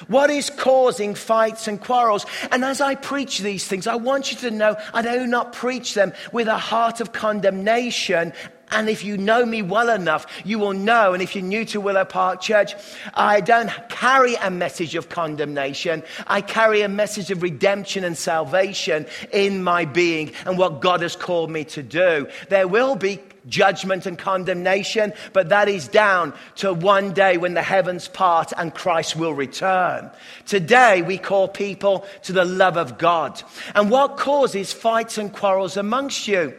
What 0.08 0.30
is 0.30 0.50
causing 0.50 1.14
fights 1.14 1.68
and 1.68 1.80
quarrels? 1.80 2.26
And 2.50 2.64
as 2.64 2.80
I 2.80 2.94
preach 2.94 3.38
these 3.38 3.66
things, 3.66 3.86
I 3.86 3.96
want 3.96 4.30
you 4.30 4.38
to 4.38 4.50
know 4.50 4.76
I 4.92 5.02
do 5.02 5.26
not 5.26 5.52
preach 5.52 5.94
them 5.94 6.12
with 6.32 6.48
a 6.48 6.58
heart 6.58 7.00
of 7.00 7.12
condemnation. 7.12 8.32
And 8.70 8.88
if 8.88 9.04
you 9.04 9.16
know 9.16 9.44
me 9.44 9.62
well 9.62 9.88
enough, 9.88 10.26
you 10.44 10.58
will 10.58 10.72
know. 10.72 11.12
And 11.12 11.22
if 11.22 11.34
you're 11.34 11.44
new 11.44 11.64
to 11.66 11.80
Willow 11.80 12.04
Park 12.04 12.40
Church, 12.40 12.74
I 13.14 13.40
don't 13.40 13.70
carry 13.88 14.34
a 14.36 14.50
message 14.50 14.94
of 14.94 15.08
condemnation. 15.08 16.02
I 16.26 16.40
carry 16.40 16.82
a 16.82 16.88
message 16.88 17.30
of 17.30 17.42
redemption 17.42 18.04
and 18.04 18.16
salvation 18.16 19.06
in 19.32 19.62
my 19.62 19.84
being 19.84 20.32
and 20.44 20.58
what 20.58 20.80
God 20.80 21.02
has 21.02 21.14
called 21.14 21.50
me 21.50 21.64
to 21.66 21.82
do. 21.82 22.26
There 22.48 22.66
will 22.66 22.96
be 22.96 23.20
judgment 23.48 24.06
and 24.06 24.18
condemnation, 24.18 25.12
but 25.32 25.48
that 25.48 25.68
is 25.68 25.88
down 25.88 26.32
to 26.56 26.72
one 26.72 27.12
day 27.12 27.36
when 27.36 27.54
the 27.54 27.62
heavens 27.62 28.08
part 28.08 28.52
and 28.56 28.74
Christ 28.74 29.16
will 29.16 29.34
return. 29.34 30.10
Today, 30.46 31.02
we 31.02 31.18
call 31.18 31.48
people 31.48 32.06
to 32.22 32.32
the 32.32 32.44
love 32.44 32.76
of 32.76 32.98
God. 32.98 33.42
And 33.74 33.90
what 33.90 34.16
causes 34.16 34.72
fights 34.72 35.18
and 35.18 35.32
quarrels 35.32 35.76
amongst 35.76 36.28
you? 36.28 36.54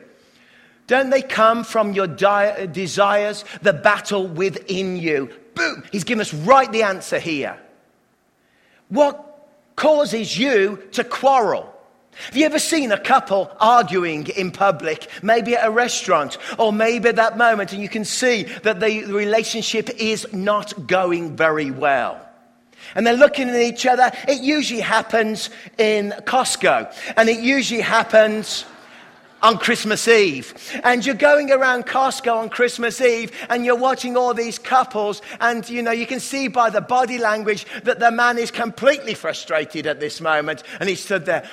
Don't 0.87 1.09
they 1.09 1.21
come 1.21 1.63
from 1.63 1.93
your 1.93 2.07
di- 2.07 2.67
desires, 2.67 3.43
the 3.61 3.73
battle 3.73 4.27
within 4.27 4.97
you? 4.97 5.31
Boom! 5.55 5.83
He's 5.91 6.03
given 6.03 6.21
us 6.21 6.33
right 6.33 6.71
the 6.71 6.83
answer 6.83 7.17
here. 7.17 7.57
What 8.89 9.47
causes 9.75 10.37
you 10.37 10.83
to 10.91 11.03
quarrel? 11.03 11.74
Have 12.27 12.37
you 12.37 12.45
ever 12.45 12.59
seen 12.59 12.91
a 12.91 12.99
couple 12.99 13.51
arguing 13.59 14.27
in 14.27 14.51
public, 14.51 15.09
maybe 15.21 15.55
at 15.55 15.67
a 15.67 15.71
restaurant, 15.71 16.37
or 16.57 16.71
maybe 16.71 17.09
at 17.09 17.17
that 17.17 17.37
moment, 17.37 17.73
and 17.73 17.81
you 17.81 17.89
can 17.89 18.05
see 18.05 18.43
that 18.63 18.79
the 18.79 19.03
relationship 19.05 19.89
is 19.97 20.25
not 20.33 20.87
going 20.87 21.35
very 21.35 21.71
well? 21.71 22.21
And 22.93 23.05
they're 23.05 23.17
looking 23.17 23.49
at 23.49 23.59
each 23.59 23.85
other. 23.85 24.11
It 24.27 24.41
usually 24.41 24.81
happens 24.81 25.49
in 25.77 26.13
Costco, 26.25 26.93
and 27.17 27.29
it 27.29 27.39
usually 27.39 27.81
happens 27.81 28.65
on 29.41 29.57
Christmas 29.57 30.07
Eve. 30.07 30.53
And 30.83 31.05
you're 31.05 31.15
going 31.15 31.51
around 31.51 31.85
Costco 31.85 32.35
on 32.35 32.49
Christmas 32.49 32.99
Eve 33.01 33.31
and 33.49 33.65
you're 33.65 33.75
watching 33.75 34.17
all 34.17 34.33
these 34.33 34.57
couples 34.57 35.21
and 35.39 35.67
you 35.69 35.81
know 35.81 35.91
you 35.91 36.05
can 36.05 36.19
see 36.19 36.47
by 36.47 36.69
the 36.69 36.81
body 36.81 37.17
language 37.17 37.65
that 37.83 37.99
the 37.99 38.11
man 38.11 38.37
is 38.37 38.51
completely 38.51 39.13
frustrated 39.13 39.85
at 39.87 39.99
this 39.99 40.21
moment 40.21 40.63
and 40.79 40.89
he 40.89 40.95
stood 40.95 41.25
there 41.25 41.49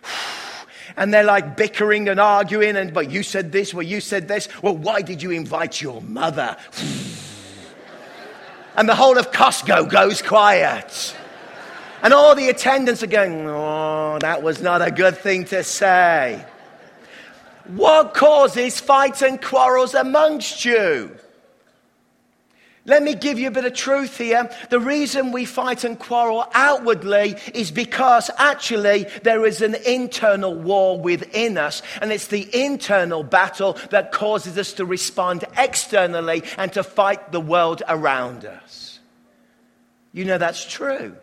and 0.96 1.12
they're 1.12 1.24
like 1.24 1.56
bickering 1.56 2.08
and 2.08 2.18
arguing 2.18 2.76
and 2.76 2.92
but 2.92 3.10
you 3.10 3.22
said 3.22 3.52
this 3.52 3.72
well 3.72 3.86
you 3.86 4.00
said 4.00 4.28
this. 4.28 4.48
Well 4.62 4.76
why 4.76 5.02
did 5.02 5.22
you 5.22 5.30
invite 5.30 5.80
your 5.80 6.02
mother? 6.02 6.56
And 8.78 8.86
the 8.86 8.94
whole 8.94 9.16
of 9.16 9.32
Costco 9.32 9.90
goes 9.90 10.20
quiet 10.20 11.16
and 12.02 12.12
all 12.12 12.34
the 12.34 12.48
attendants 12.48 13.02
are 13.02 13.08
going 13.08 13.46
oh 13.46 14.18
that 14.20 14.42
was 14.42 14.60
not 14.62 14.82
a 14.82 14.90
good 14.90 15.16
thing 15.16 15.44
to 15.44 15.62
say 15.62 16.44
what 17.68 18.14
causes 18.14 18.80
fights 18.80 19.22
and 19.22 19.42
quarrels 19.42 19.94
amongst 19.94 20.64
you 20.64 21.16
let 22.86 23.02
me 23.02 23.16
give 23.16 23.38
you 23.38 23.48
a 23.48 23.50
bit 23.50 23.64
of 23.64 23.74
truth 23.74 24.16
here. 24.16 24.48
The 24.70 24.78
reason 24.78 25.32
we 25.32 25.44
fight 25.44 25.82
and 25.82 25.98
quarrel 25.98 26.46
outwardly 26.54 27.34
is 27.52 27.72
because 27.72 28.30
actually 28.38 29.08
there 29.24 29.44
is 29.44 29.60
an 29.60 29.74
internal 29.74 30.54
war 30.54 30.98
within 30.98 31.58
us, 31.58 31.82
and 32.00 32.12
it's 32.12 32.28
the 32.28 32.48
internal 32.64 33.24
battle 33.24 33.72
that 33.90 34.12
causes 34.12 34.56
us 34.56 34.72
to 34.74 34.84
respond 34.84 35.44
externally 35.58 36.44
and 36.56 36.72
to 36.74 36.84
fight 36.84 37.32
the 37.32 37.40
world 37.40 37.82
around 37.88 38.44
us. 38.44 39.00
You 40.12 40.24
know 40.24 40.38
that's 40.38 40.64
true. 40.64 41.16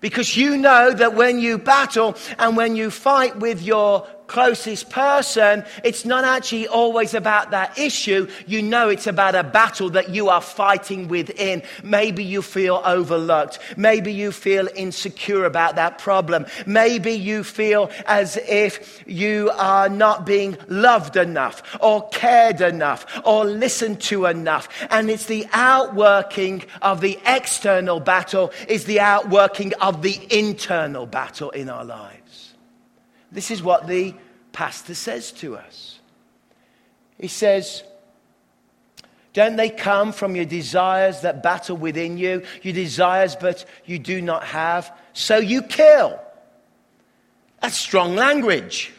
Because 0.00 0.36
you 0.36 0.56
know 0.56 0.92
that 0.92 1.14
when 1.14 1.40
you 1.40 1.58
battle 1.58 2.16
and 2.38 2.56
when 2.56 2.76
you 2.76 2.90
fight 2.90 3.36
with 3.38 3.62
your 3.62 4.06
closest 4.28 4.90
person, 4.90 5.64
it's 5.82 6.04
not 6.04 6.22
actually 6.22 6.68
always 6.68 7.14
about 7.14 7.50
that 7.50 7.76
issue. 7.78 8.28
You 8.46 8.62
know 8.62 8.88
it's 8.88 9.06
about 9.06 9.34
a 9.34 9.42
battle 9.42 9.90
that 9.90 10.10
you 10.10 10.28
are 10.28 10.40
fighting 10.40 11.08
within. 11.08 11.62
Maybe 11.82 12.22
you 12.22 12.42
feel 12.42 12.80
overlooked. 12.84 13.58
Maybe 13.76 14.12
you 14.12 14.30
feel 14.30 14.68
insecure 14.76 15.44
about 15.44 15.74
that 15.76 15.98
problem. 15.98 16.46
Maybe 16.66 17.12
you 17.12 17.42
feel 17.42 17.90
as 18.06 18.36
if 18.36 19.02
you 19.06 19.50
are 19.56 19.88
not 19.88 20.26
being 20.26 20.56
loved 20.68 21.16
enough 21.16 21.62
or 21.80 22.08
cared 22.10 22.60
enough 22.60 23.06
or 23.24 23.44
listened 23.44 24.00
to 24.02 24.26
enough. 24.26 24.68
And 24.90 25.10
it's 25.10 25.26
the 25.26 25.46
outworking 25.52 26.64
of 26.82 27.00
the 27.00 27.18
external 27.26 27.98
battle 27.98 28.52
is 28.68 28.84
the 28.84 29.00
outworking 29.00 29.72
of 29.80 30.02
the 30.02 30.20
internal 30.30 31.06
battle 31.06 31.50
in 31.50 31.70
our 31.70 31.84
lives. 31.84 32.27
This 33.30 33.50
is 33.50 33.62
what 33.62 33.86
the 33.86 34.14
pastor 34.52 34.94
says 34.94 35.32
to 35.32 35.56
us. 35.56 35.98
He 37.18 37.28
says, 37.28 37.82
Don't 39.32 39.56
they 39.56 39.70
come 39.70 40.12
from 40.12 40.36
your 40.36 40.44
desires 40.44 41.22
that 41.22 41.42
battle 41.42 41.76
within 41.76 42.16
you? 42.16 42.42
Your 42.62 42.74
desires, 42.74 43.36
but 43.36 43.64
you 43.84 43.98
do 43.98 44.22
not 44.22 44.44
have. 44.44 44.96
So 45.12 45.38
you 45.38 45.62
kill. 45.62 46.18
That's 47.60 47.76
strong 47.76 48.14
language. 48.14 48.92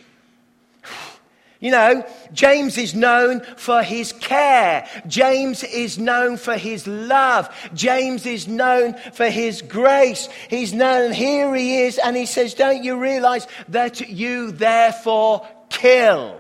You 1.60 1.72
know, 1.72 2.06
James 2.32 2.78
is 2.78 2.96
known 2.96 3.42
for 3.58 3.84
his 3.84 4.14
care. 4.14 4.88
James 5.08 5.64
is 5.64 6.00
known 6.00 6.38
for 6.38 6.56
his 6.56 6.88
love. 6.88 7.54
James 7.74 8.26
is 8.26 8.48
known 8.48 8.96
for 9.12 9.30
his 9.30 9.62
grace. 9.62 10.30
He's 10.50 10.74
known, 10.74 11.12
here 11.12 11.54
he 11.54 11.82
is, 11.82 11.98
and 11.98 12.16
he 12.16 12.26
says, 12.26 12.54
Don't 12.54 12.82
you 12.82 12.98
realize 12.98 13.46
that 13.68 14.10
you 14.10 14.52
therefore 14.52 15.46
kill? 15.68 16.40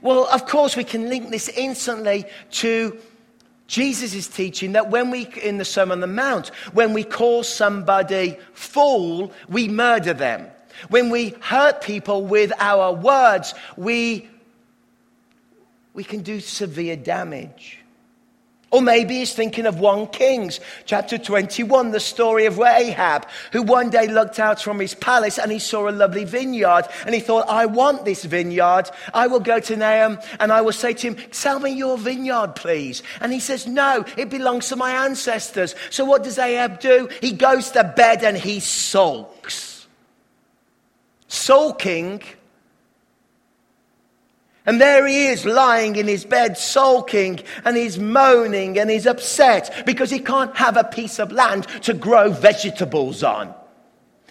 Well, 0.00 0.26
of 0.32 0.46
course, 0.46 0.74
we 0.74 0.84
can 0.84 1.10
link 1.10 1.28
this 1.28 1.50
instantly 1.50 2.24
to 2.52 2.98
Jesus' 3.66 4.26
teaching 4.26 4.72
that 4.72 4.90
when 4.90 5.10
we, 5.10 5.26
in 5.42 5.58
the 5.58 5.64
Sermon 5.66 5.96
on 5.96 6.00
the 6.00 6.06
Mount, 6.06 6.48
when 6.72 6.94
we 6.94 7.04
call 7.04 7.42
somebody 7.42 8.38
fool, 8.54 9.32
we 9.50 9.68
murder 9.68 10.14
them. 10.14 10.46
When 10.88 11.10
we 11.10 11.30
hurt 11.40 11.80
people 11.80 12.24
with 12.24 12.52
our 12.58 12.92
words, 12.92 13.54
we 13.76 14.28
we 15.94 16.04
can 16.04 16.22
do 16.22 16.40
severe 16.40 16.96
damage. 16.96 17.78
Or 18.74 18.82
maybe 18.82 19.18
he's 19.18 19.32
thinking 19.32 19.66
of 19.66 19.78
1 19.78 20.08
Kings, 20.08 20.58
chapter 20.84 21.16
21, 21.16 21.92
the 21.92 22.00
story 22.00 22.46
of 22.46 22.58
Ahab, 22.58 23.24
who 23.52 23.62
one 23.62 23.88
day 23.88 24.08
looked 24.08 24.40
out 24.40 24.60
from 24.60 24.80
his 24.80 24.96
palace 24.96 25.38
and 25.38 25.52
he 25.52 25.60
saw 25.60 25.88
a 25.88 25.92
lovely 25.92 26.24
vineyard. 26.24 26.88
And 27.06 27.14
he 27.14 27.20
thought, 27.20 27.48
I 27.48 27.66
want 27.66 28.04
this 28.04 28.24
vineyard. 28.24 28.90
I 29.14 29.28
will 29.28 29.38
go 29.38 29.60
to 29.60 29.76
Nahum 29.76 30.18
and 30.40 30.50
I 30.50 30.60
will 30.60 30.72
say 30.72 30.92
to 30.92 31.06
him, 31.06 31.16
Sell 31.30 31.60
me 31.60 31.70
your 31.70 31.96
vineyard, 31.96 32.56
please. 32.56 33.04
And 33.20 33.32
he 33.32 33.38
says, 33.38 33.68
No, 33.68 34.04
it 34.16 34.28
belongs 34.28 34.70
to 34.70 34.76
my 34.76 35.06
ancestors. 35.06 35.76
So 35.90 36.04
what 36.04 36.24
does 36.24 36.36
Ahab 36.36 36.80
do? 36.80 37.08
He 37.20 37.30
goes 37.30 37.70
to 37.72 37.84
bed 37.84 38.24
and 38.24 38.36
he 38.36 38.58
sulks. 38.58 39.73
Sulking 41.34 42.22
and 44.66 44.80
there 44.80 45.06
he 45.06 45.26
is 45.26 45.44
lying 45.44 45.96
in 45.96 46.08
his 46.08 46.24
bed, 46.24 46.56
sulking, 46.56 47.40
and 47.64 47.76
he's 47.76 47.98
moaning 47.98 48.78
and 48.78 48.90
he's 48.90 49.06
upset 49.06 49.84
because 49.84 50.10
he 50.10 50.18
can't 50.18 50.56
have 50.56 50.76
a 50.76 50.84
piece 50.84 51.18
of 51.18 51.32
land 51.32 51.66
to 51.82 51.92
grow 51.92 52.30
vegetables 52.30 53.22
on. 53.22 53.54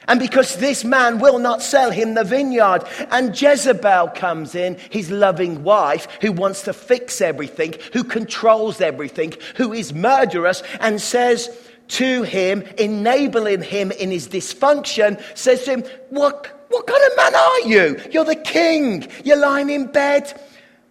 And 0.08 0.20
because 0.20 0.58
this 0.58 0.84
man 0.84 1.20
will 1.20 1.40
not 1.40 1.62
sell 1.62 1.92
him 1.92 2.16
the 2.16 2.26
vineyard. 2.26 2.84
And 3.12 3.40
Jezebel 3.40 4.10
comes 4.10 4.54
in, 4.54 4.78
his 4.90 5.10
loving 5.10 5.64
wife, 5.64 6.08
who 6.20 6.32
wants 6.32 6.64
to 6.64 6.74
fix 6.74 7.22
everything, 7.22 7.76
who 7.94 8.04
controls 8.04 8.82
everything, 8.82 9.34
who 9.56 9.72
is 9.72 9.94
murderous, 9.94 10.62
and 10.82 11.00
says 11.00 11.50
to 11.90 12.24
him, 12.24 12.64
enabling 12.78 13.62
him 13.62 13.92
in 13.92 14.12
his 14.12 14.28
dysfunction, 14.28 15.22
says 15.38 15.64
to 15.66 15.72
him, 15.72 15.84
What? 16.10 16.63
What 16.74 16.88
kind 16.88 17.04
of 17.04 17.16
man 17.16 17.36
are 17.36 17.60
you? 17.68 18.02
You're 18.10 18.26
the 18.26 18.36
king. 18.36 19.08
You're 19.24 19.38
lying 19.38 19.70
in 19.70 19.92
bed, 19.92 20.42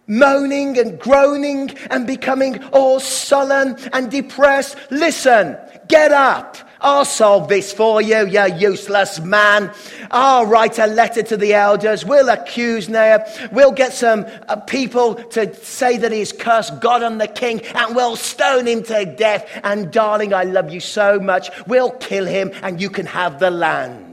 moaning 0.07 0.79
and 0.79 0.97
groaning 0.97 1.71
and 1.89 2.07
becoming 2.07 2.63
all 2.71 3.01
sullen 3.01 3.77
and 3.91 4.09
depressed. 4.09 4.77
Listen, 4.91 5.57
get 5.89 6.13
up. 6.13 6.55
I'll 6.79 7.03
solve 7.03 7.49
this 7.49 7.73
for 7.73 8.01
you, 8.01 8.25
you 8.27 8.45
useless 8.55 9.19
man. 9.19 9.73
I'll 10.09 10.45
write 10.45 10.79
a 10.79 10.87
letter 10.87 11.21
to 11.23 11.35
the 11.35 11.53
elders. 11.53 12.05
We'll 12.05 12.29
accuse 12.29 12.87
Nahum. 12.87 13.21
We'll 13.51 13.73
get 13.73 13.91
some 13.91 14.25
uh, 14.47 14.55
people 14.55 15.15
to 15.15 15.53
say 15.65 15.97
that 15.97 16.13
he's 16.13 16.31
cursed 16.31 16.79
God 16.79 17.03
and 17.03 17.19
the 17.19 17.27
king, 17.27 17.59
and 17.75 17.93
we'll 17.93 18.15
stone 18.15 18.67
him 18.67 18.83
to 18.83 19.05
death. 19.05 19.49
And 19.65 19.91
darling, 19.91 20.33
I 20.33 20.43
love 20.43 20.73
you 20.73 20.79
so 20.79 21.19
much. 21.19 21.49
We'll 21.67 21.91
kill 21.91 22.25
him, 22.25 22.51
and 22.63 22.79
you 22.79 22.89
can 22.89 23.05
have 23.05 23.39
the 23.39 23.51
land. 23.51 24.12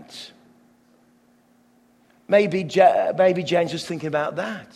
Maybe, 2.31 2.65
maybe 3.19 3.43
James 3.43 3.73
was 3.73 3.85
thinking 3.85 4.07
about 4.07 4.37
that. 4.37 4.69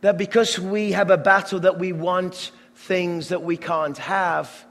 That 0.00 0.16
because 0.16 0.58
we 0.58 0.92
have 0.92 1.10
a 1.10 1.18
battle 1.18 1.60
that 1.60 1.78
we 1.78 1.92
want 1.92 2.50
things 2.74 3.28
that 3.28 3.42
we 3.42 3.58
can't 3.58 3.98
have, 3.98 4.64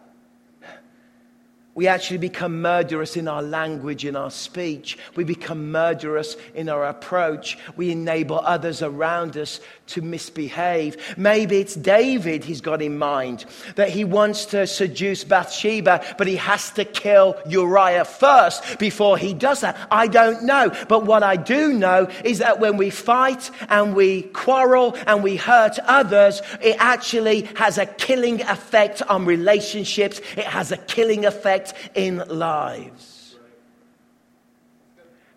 we 1.76 1.86
actually 1.86 2.18
become 2.18 2.60
murderous 2.60 3.16
in 3.16 3.28
our 3.28 3.44
language, 3.44 4.04
in 4.04 4.16
our 4.16 4.32
speech. 4.32 4.98
We 5.16 5.24
become 5.24 5.72
murderous 5.72 6.36
in 6.56 6.70
our 6.70 6.86
approach. 6.86 7.60
We 7.76 7.92
enable 7.92 8.40
others 8.40 8.82
around 8.82 9.38
us 9.38 9.60
to 9.88 10.02
misbehave. 10.02 11.18
Maybe 11.18 11.58
it's 11.58 11.76
David 11.76 12.44
he's 12.44 12.62
got 12.62 12.82
in 12.82 12.98
mind 12.98 13.46
that 13.76 13.90
he 13.90 14.04
wants 14.04 14.46
to 14.48 14.68
seduce 14.68 15.24
Bathsheba, 15.24 16.04
but 16.18 16.28
he 16.28 16.36
has 16.36 16.72
to 16.72 16.86
kill 16.86 17.38
Uriah 17.48 18.06
first 18.06 18.80
before 18.80 19.18
he 19.18 19.34
does 19.34 19.62
that. 19.62 19.78
I 19.92 20.08
don't 20.08 20.44
know. 20.44 20.72
But 20.88 21.06
what 21.06 21.24
I 21.24 21.36
do 21.36 21.74
know 21.74 22.10
is 22.24 22.40
that 22.40 22.60
when 22.60 22.78
we 22.78 22.90
fight 22.90 23.50
and 23.70 23.96
we 23.96 24.24
quarrel 24.24 24.96
and 25.08 25.24
we 25.24 25.36
hurt 25.36 25.80
others, 25.80 26.42
it 26.62 26.76
actually 26.80 27.42
has 27.56 27.78
a 27.78 27.86
killing 27.86 28.42
effect 28.42 29.02
on 29.04 29.26
relationships. 29.26 30.20
It 30.36 30.46
has 30.46 30.72
a 30.72 30.78
killing 30.78 31.26
effect 31.26 31.74
in 31.96 32.18
lives. 32.28 33.36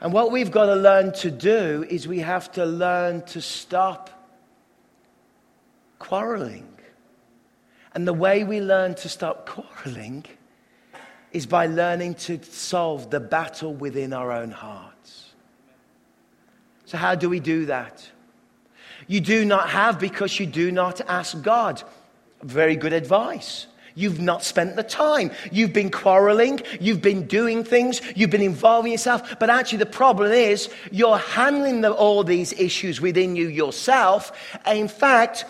And 0.01 0.15
what 0.15 0.33
we've 0.33 0.51
got 0.51 0.67
to 0.67 0.77
learn 0.77 1.13
to 1.15 1.31
do 1.31 1.85
is 1.89 2.09
we 2.09 2.21
have 2.21 2.51
to 2.53 2.65
learn 2.65 3.23
to 3.27 3.43
stop 3.43 4.20
quarreling. 6.01 6.67
And 7.95 8.09
the 8.09 8.13
way 8.13 8.43
we 8.43 8.61
learn 8.61 8.97
to 8.97 9.09
stop 9.09 9.49
quarreling 9.49 10.25
is 11.31 11.47
by 11.47 11.67
learning 11.67 12.15
to 12.15 12.43
solve 12.43 13.11
the 13.11 13.21
battle 13.21 13.73
within 13.73 14.13
our 14.13 14.33
own 14.33 14.51
hearts. 14.51 15.31
So, 16.87 16.99
how 16.99 17.15
do 17.15 17.31
we 17.31 17.39
do 17.39 17.67
that? 17.67 18.11
You 19.07 19.21
do 19.21 19.45
not 19.45 19.71
have 19.71 20.01
because 20.01 20.41
you 20.41 20.47
do 20.47 20.73
not 20.73 21.01
ask 21.03 21.41
God. 21.41 21.83
Very 22.43 22.75
good 22.75 22.93
advice. 22.93 23.67
You've 23.95 24.21
not 24.21 24.43
spent 24.45 24.77
the 24.77 24.83
time. 24.83 25.31
You've 25.51 25.73
been 25.73 25.91
quarreling. 25.91 26.61
You've 26.81 27.03
been 27.03 27.27
doing 27.27 27.65
things. 27.65 28.01
You've 28.17 28.31
been 28.31 28.41
involving 28.41 28.93
yourself. 28.93 29.39
But 29.39 29.51
actually, 29.51 29.79
the 29.79 29.87
problem 29.87 30.33
is 30.33 30.71
you're 30.91 31.19
handling 31.19 31.81
the, 31.81 31.93
all 31.93 32.25
these 32.25 32.53
issues 32.55 33.01
within 33.01 33.37
you 33.37 33.49
yourself. 33.49 34.33
In 34.67 34.89
fact, 34.89 35.45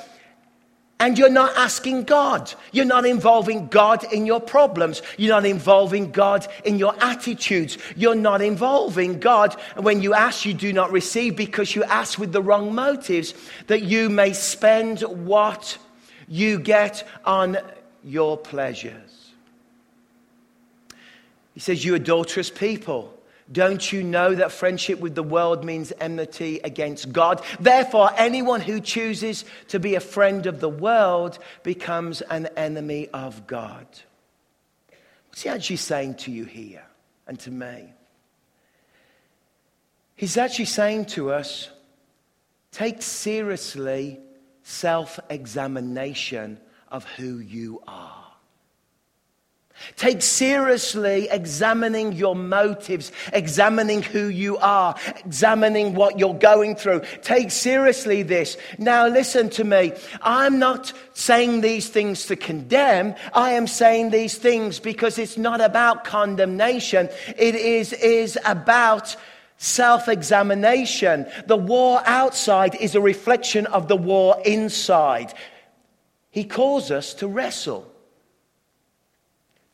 and 1.01 1.19
you're 1.19 1.31
not 1.31 1.57
asking 1.57 2.05
God. 2.05 2.53
You're 2.73 2.85
not 2.85 3.07
involving 3.07 3.69
God 3.69 4.05
in 4.13 4.27
your 4.27 4.41
problems. 4.41 5.01
You're 5.17 5.35
not 5.35 5.47
involving 5.47 6.13
God 6.13 6.47
in 6.65 6.79
your 6.79 6.95
attitudes. 7.03 7.79
You're 7.97 8.15
not 8.15 8.43
involving 8.43 9.19
God. 9.19 9.57
And 9.77 9.85
when 9.85 10.03
you 10.03 10.13
ask, 10.13 10.45
you 10.45 10.53
do 10.53 10.75
not 10.75 10.93
receive 10.93 11.37
because 11.37 11.75
you 11.75 11.83
ask 11.85 12.19
with 12.19 12.33
the 12.33 12.43
wrong 12.43 12.75
motives 12.75 13.33
that 13.67 13.83
you 13.83 14.11
may 14.11 14.35
spend 14.35 15.01
what 15.01 15.79
you 16.29 16.61
get 16.61 17.09
on 17.25 17.57
your 18.05 18.37
pleasures. 18.37 19.33
He 21.55 21.61
says, 21.61 21.83
You 21.83 21.95
adulterous 21.95 22.51
people. 22.51 23.15
Don't 23.53 23.93
you 23.93 24.03
know 24.03 24.35
that 24.35 24.53
friendship 24.53 25.01
with 25.01 25.15
the 25.15 25.23
world 25.23 25.65
means 25.65 25.93
enmity 26.01 26.61
against 26.63 27.13
God? 27.13 27.43
Therefore, 27.59 28.11
anyone 28.17 28.61
who 28.61 28.81
chooses 28.81 29.45
to 29.69 29.81
be 29.81 29.97
a 29.97 30.01
friend 30.01 30.47
of 30.47 30.61
the 30.61 30.69
world 30.69 31.39
becomes 31.63 32.21
an 32.23 32.47
enemy 32.57 33.09
of 33.09 33.47
God. 33.49 33.87
What's 35.29 35.43
he 35.43 35.49
actually 35.49 35.77
saying 35.77 36.15
to 36.17 36.31
you 36.31 36.45
here 36.45 36.85
and 37.27 37.39
to 37.41 37.51
me? 37.51 37.93
He's 40.15 40.37
actually 40.37 40.67
saying 40.67 41.07
to 41.07 41.33
us 41.33 41.71
take 42.73 43.03
seriously 43.03 44.21
self 44.63 45.19
examination 45.29 46.61
of 46.89 47.05
who 47.05 47.39
you 47.39 47.83
are. 47.89 48.20
Take 49.97 50.23
seriously 50.23 51.29
examining 51.31 52.13
your 52.13 52.35
motives, 52.35 53.13
examining 53.33 54.03
who 54.03 54.29
you 54.29 54.59
are, 54.59 54.95
examining 55.25 55.95
what 55.95 56.19
you're 56.19 56.35
going 56.35 56.77
through. 56.77 57.03
Take 57.23 57.51
seriously 57.51 58.23
this. 58.23 58.57
Now, 58.79 59.07
listen 59.07 59.51
to 59.51 59.65
me. 59.65 59.93
I'm 60.23 60.59
not 60.59 60.93
saying 61.15 61.61
these 61.61 61.89
things 61.89 62.27
to 62.27 62.37
condemn. 62.37 63.15
I 63.35 63.53
am 63.53 63.67
saying 63.67 64.11
these 64.11 64.37
things 64.37 64.79
because 64.79 65.19
it's 65.19 65.39
not 65.39 65.61
about 65.61 66.05
condemnation. 66.05 67.09
It 67.37 67.55
is, 67.55 67.93
is 67.93 68.39
about 68.45 69.17
self 69.61 70.09
examination. 70.09 71.27
The 71.47 71.57
war 71.57 72.03
outside 72.07 72.75
is 72.75 72.95
a 72.95 73.01
reflection 73.01 73.67
of 73.67 73.89
the 73.89 73.97
war 73.97 74.41
inside. 74.45 75.35
He 76.31 76.45
calls 76.45 76.91
us 76.91 77.15
to 77.15 77.29
wrestle, 77.29 77.90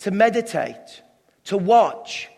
to 0.00 0.10
meditate, 0.10 1.02
to 1.44 1.56
watch, 1.56 2.28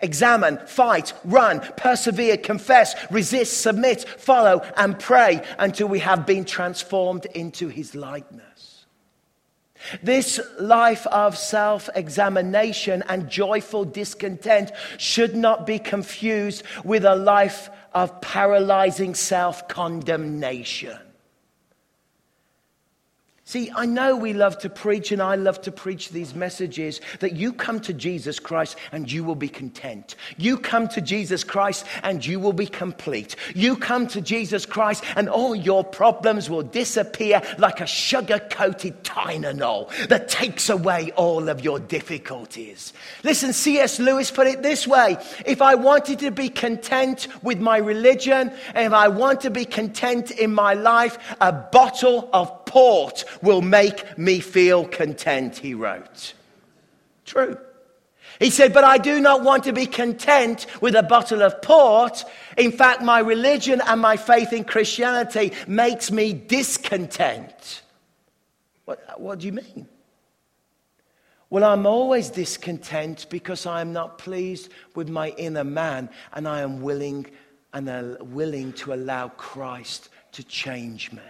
examine, 0.00 0.58
fight, 0.66 1.12
run, 1.24 1.60
persevere, 1.76 2.36
confess, 2.36 2.94
resist, 3.10 3.60
submit, 3.60 4.08
follow, 4.08 4.62
and 4.76 4.98
pray 4.98 5.42
until 5.58 5.88
we 5.88 5.98
have 6.00 6.26
been 6.26 6.44
transformed 6.44 7.26
into 7.26 7.68
his 7.68 7.94
likeness. 7.94 8.86
This 10.02 10.40
life 10.58 11.06
of 11.06 11.38
self 11.38 11.88
examination 11.94 13.02
and 13.08 13.30
joyful 13.30 13.84
discontent 13.84 14.72
should 14.98 15.34
not 15.34 15.66
be 15.66 15.78
confused 15.78 16.62
with 16.84 17.04
a 17.04 17.16
life 17.16 17.70
of 17.94 18.20
paralyzing 18.20 19.14
self 19.14 19.68
condemnation. 19.68 20.98
See, 23.50 23.68
I 23.74 23.84
know 23.84 24.14
we 24.14 24.32
love 24.32 24.58
to 24.58 24.70
preach, 24.70 25.10
and 25.10 25.20
I 25.20 25.34
love 25.34 25.60
to 25.62 25.72
preach 25.72 26.10
these 26.10 26.36
messages 26.36 27.00
that 27.18 27.34
you 27.34 27.52
come 27.52 27.80
to 27.80 27.92
Jesus 27.92 28.38
Christ 28.38 28.76
and 28.92 29.10
you 29.10 29.24
will 29.24 29.34
be 29.34 29.48
content. 29.48 30.14
You 30.36 30.56
come 30.56 30.86
to 30.86 31.00
Jesus 31.00 31.42
Christ 31.42 31.84
and 32.04 32.24
you 32.24 32.38
will 32.38 32.52
be 32.52 32.66
complete. 32.66 33.34
You 33.56 33.74
come 33.74 34.06
to 34.06 34.20
Jesus 34.20 34.66
Christ 34.66 35.02
and 35.16 35.28
all 35.28 35.56
your 35.56 35.82
problems 35.82 36.48
will 36.48 36.62
disappear 36.62 37.42
like 37.58 37.80
a 37.80 37.88
sugar 37.88 38.38
coated 38.38 39.02
Tylenol 39.02 39.90
that 40.06 40.28
takes 40.28 40.68
away 40.68 41.10
all 41.16 41.48
of 41.48 41.64
your 41.64 41.80
difficulties. 41.80 42.92
Listen, 43.24 43.52
C.S. 43.52 43.98
Lewis 43.98 44.30
put 44.30 44.46
it 44.46 44.62
this 44.62 44.86
way 44.86 45.16
If 45.44 45.60
I 45.60 45.74
wanted 45.74 46.20
to 46.20 46.30
be 46.30 46.50
content 46.50 47.26
with 47.42 47.58
my 47.58 47.78
religion, 47.78 48.52
and 48.74 48.86
if 48.86 48.92
I 48.92 49.08
want 49.08 49.40
to 49.40 49.50
be 49.50 49.64
content 49.64 50.30
in 50.30 50.54
my 50.54 50.74
life, 50.74 51.18
a 51.40 51.50
bottle 51.50 52.30
of 52.32 52.59
port 52.70 53.24
will 53.42 53.62
make 53.62 54.16
me 54.16 54.38
feel 54.38 54.86
content, 54.86 55.56
he 55.56 55.74
wrote. 55.74 56.34
True. 57.26 57.58
He 58.38 58.48
said, 58.48 58.72
But 58.72 58.84
I 58.84 58.96
do 58.96 59.20
not 59.20 59.42
want 59.42 59.64
to 59.64 59.72
be 59.72 59.86
content 59.86 60.66
with 60.80 60.94
a 60.94 61.02
bottle 61.02 61.42
of 61.42 61.60
port. 61.62 62.24
In 62.56 62.70
fact, 62.70 63.02
my 63.02 63.18
religion 63.18 63.82
and 63.84 64.00
my 64.00 64.16
faith 64.16 64.52
in 64.52 64.62
Christianity 64.62 65.52
makes 65.66 66.12
me 66.12 66.32
discontent. 66.32 67.82
What, 68.84 69.20
what 69.20 69.40
do 69.40 69.46
you 69.46 69.52
mean? 69.52 69.88
Well, 71.50 71.64
I'm 71.64 71.86
always 71.86 72.30
discontent 72.30 73.26
because 73.30 73.66
I 73.66 73.80
am 73.80 73.92
not 73.92 74.18
pleased 74.18 74.70
with 74.94 75.08
my 75.08 75.30
inner 75.30 75.64
man 75.64 76.08
and 76.32 76.46
I 76.46 76.60
am 76.60 76.82
willing 76.82 77.26
and 77.72 78.16
willing 78.32 78.72
to 78.74 78.94
allow 78.94 79.28
Christ 79.28 80.08
to 80.32 80.44
change 80.44 81.10
me. 81.10 81.29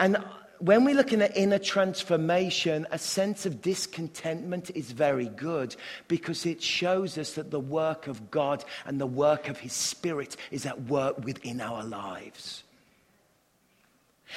And 0.00 0.16
when 0.60 0.84
we're 0.84 0.94
looking 0.94 1.20
at 1.20 1.36
inner 1.36 1.58
transformation, 1.58 2.86
a 2.90 2.98
sense 2.98 3.44
of 3.44 3.60
discontentment 3.60 4.70
is 4.74 4.92
very 4.92 5.28
good 5.28 5.76
because 6.08 6.46
it 6.46 6.62
shows 6.62 7.18
us 7.18 7.34
that 7.34 7.50
the 7.50 7.60
work 7.60 8.06
of 8.06 8.30
God 8.30 8.64
and 8.86 8.98
the 8.98 9.06
work 9.06 9.48
of 9.48 9.60
His 9.60 9.74
Spirit 9.74 10.36
is 10.50 10.64
at 10.64 10.82
work 10.84 11.22
within 11.22 11.60
our 11.60 11.84
lives. 11.84 12.64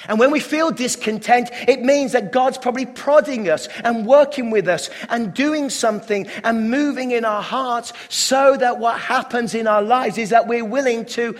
And 0.08 0.18
when 0.18 0.30
we 0.30 0.40
feel 0.40 0.70
discontent, 0.70 1.50
it 1.68 1.82
means 1.82 2.12
that 2.12 2.32
God's 2.32 2.58
probably 2.58 2.84
prodding 2.84 3.48
us 3.48 3.68
and 3.84 4.06
working 4.06 4.50
with 4.50 4.68
us 4.68 4.90
and 5.08 5.32
doing 5.32 5.70
something 5.70 6.26
and 6.42 6.70
moving 6.70 7.12
in 7.12 7.24
our 7.24 7.42
hearts 7.42 7.92
so 8.08 8.56
that 8.56 8.78
what 8.78 8.98
happens 8.98 9.54
in 9.54 9.66
our 9.66 9.82
lives 9.82 10.18
is 10.18 10.30
that 10.30 10.48
we're 10.48 10.64
willing 10.64 11.06
to 11.06 11.36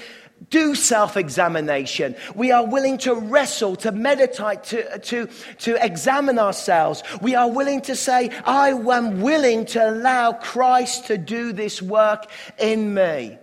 do 0.50 0.74
self 0.74 1.16
examination. 1.16 2.14
We 2.34 2.52
are 2.52 2.66
willing 2.66 2.98
to 2.98 3.14
wrestle, 3.14 3.76
to 3.76 3.92
meditate, 3.92 4.64
to, 4.64 4.98
to, 4.98 5.28
to 5.60 5.84
examine 5.84 6.38
ourselves. 6.38 7.02
We 7.20 7.34
are 7.34 7.50
willing 7.50 7.80
to 7.82 7.96
say, 7.96 8.30
I 8.44 8.68
am 8.70 9.20
willing 9.20 9.64
to 9.66 9.90
allow 9.90 10.32
Christ 10.32 11.06
to 11.06 11.18
do 11.18 11.52
this 11.52 11.80
work 11.80 12.30
in 12.58 12.94
me. 12.94 13.38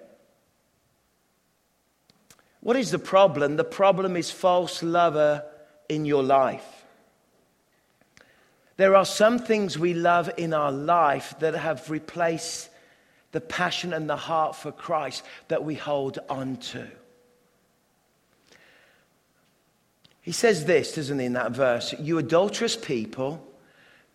What 2.61 2.75
is 2.75 2.91
the 2.91 2.99
problem? 2.99 3.55
The 3.55 3.63
problem 3.63 4.15
is 4.15 4.29
false 4.29 4.83
lover 4.83 5.43
in 5.89 6.05
your 6.05 6.23
life. 6.23 6.85
There 8.77 8.95
are 8.95 9.05
some 9.05 9.39
things 9.39 9.77
we 9.77 9.93
love 9.93 10.31
in 10.37 10.53
our 10.53 10.71
life 10.71 11.35
that 11.39 11.55
have 11.55 11.89
replaced 11.89 12.70
the 13.31 13.41
passion 13.41 13.93
and 13.93 14.09
the 14.09 14.15
heart 14.15 14.55
for 14.55 14.71
Christ 14.71 15.23
that 15.47 15.63
we 15.63 15.75
hold 15.75 16.19
on 16.29 16.57
to. 16.57 16.87
He 20.21 20.31
says 20.31 20.65
this, 20.65 20.93
doesn't 20.93 21.17
he, 21.17 21.25
in 21.25 21.33
that 21.33 21.51
verse? 21.51 21.93
You 21.99 22.17
adulterous 22.19 22.75
people, 22.75 23.45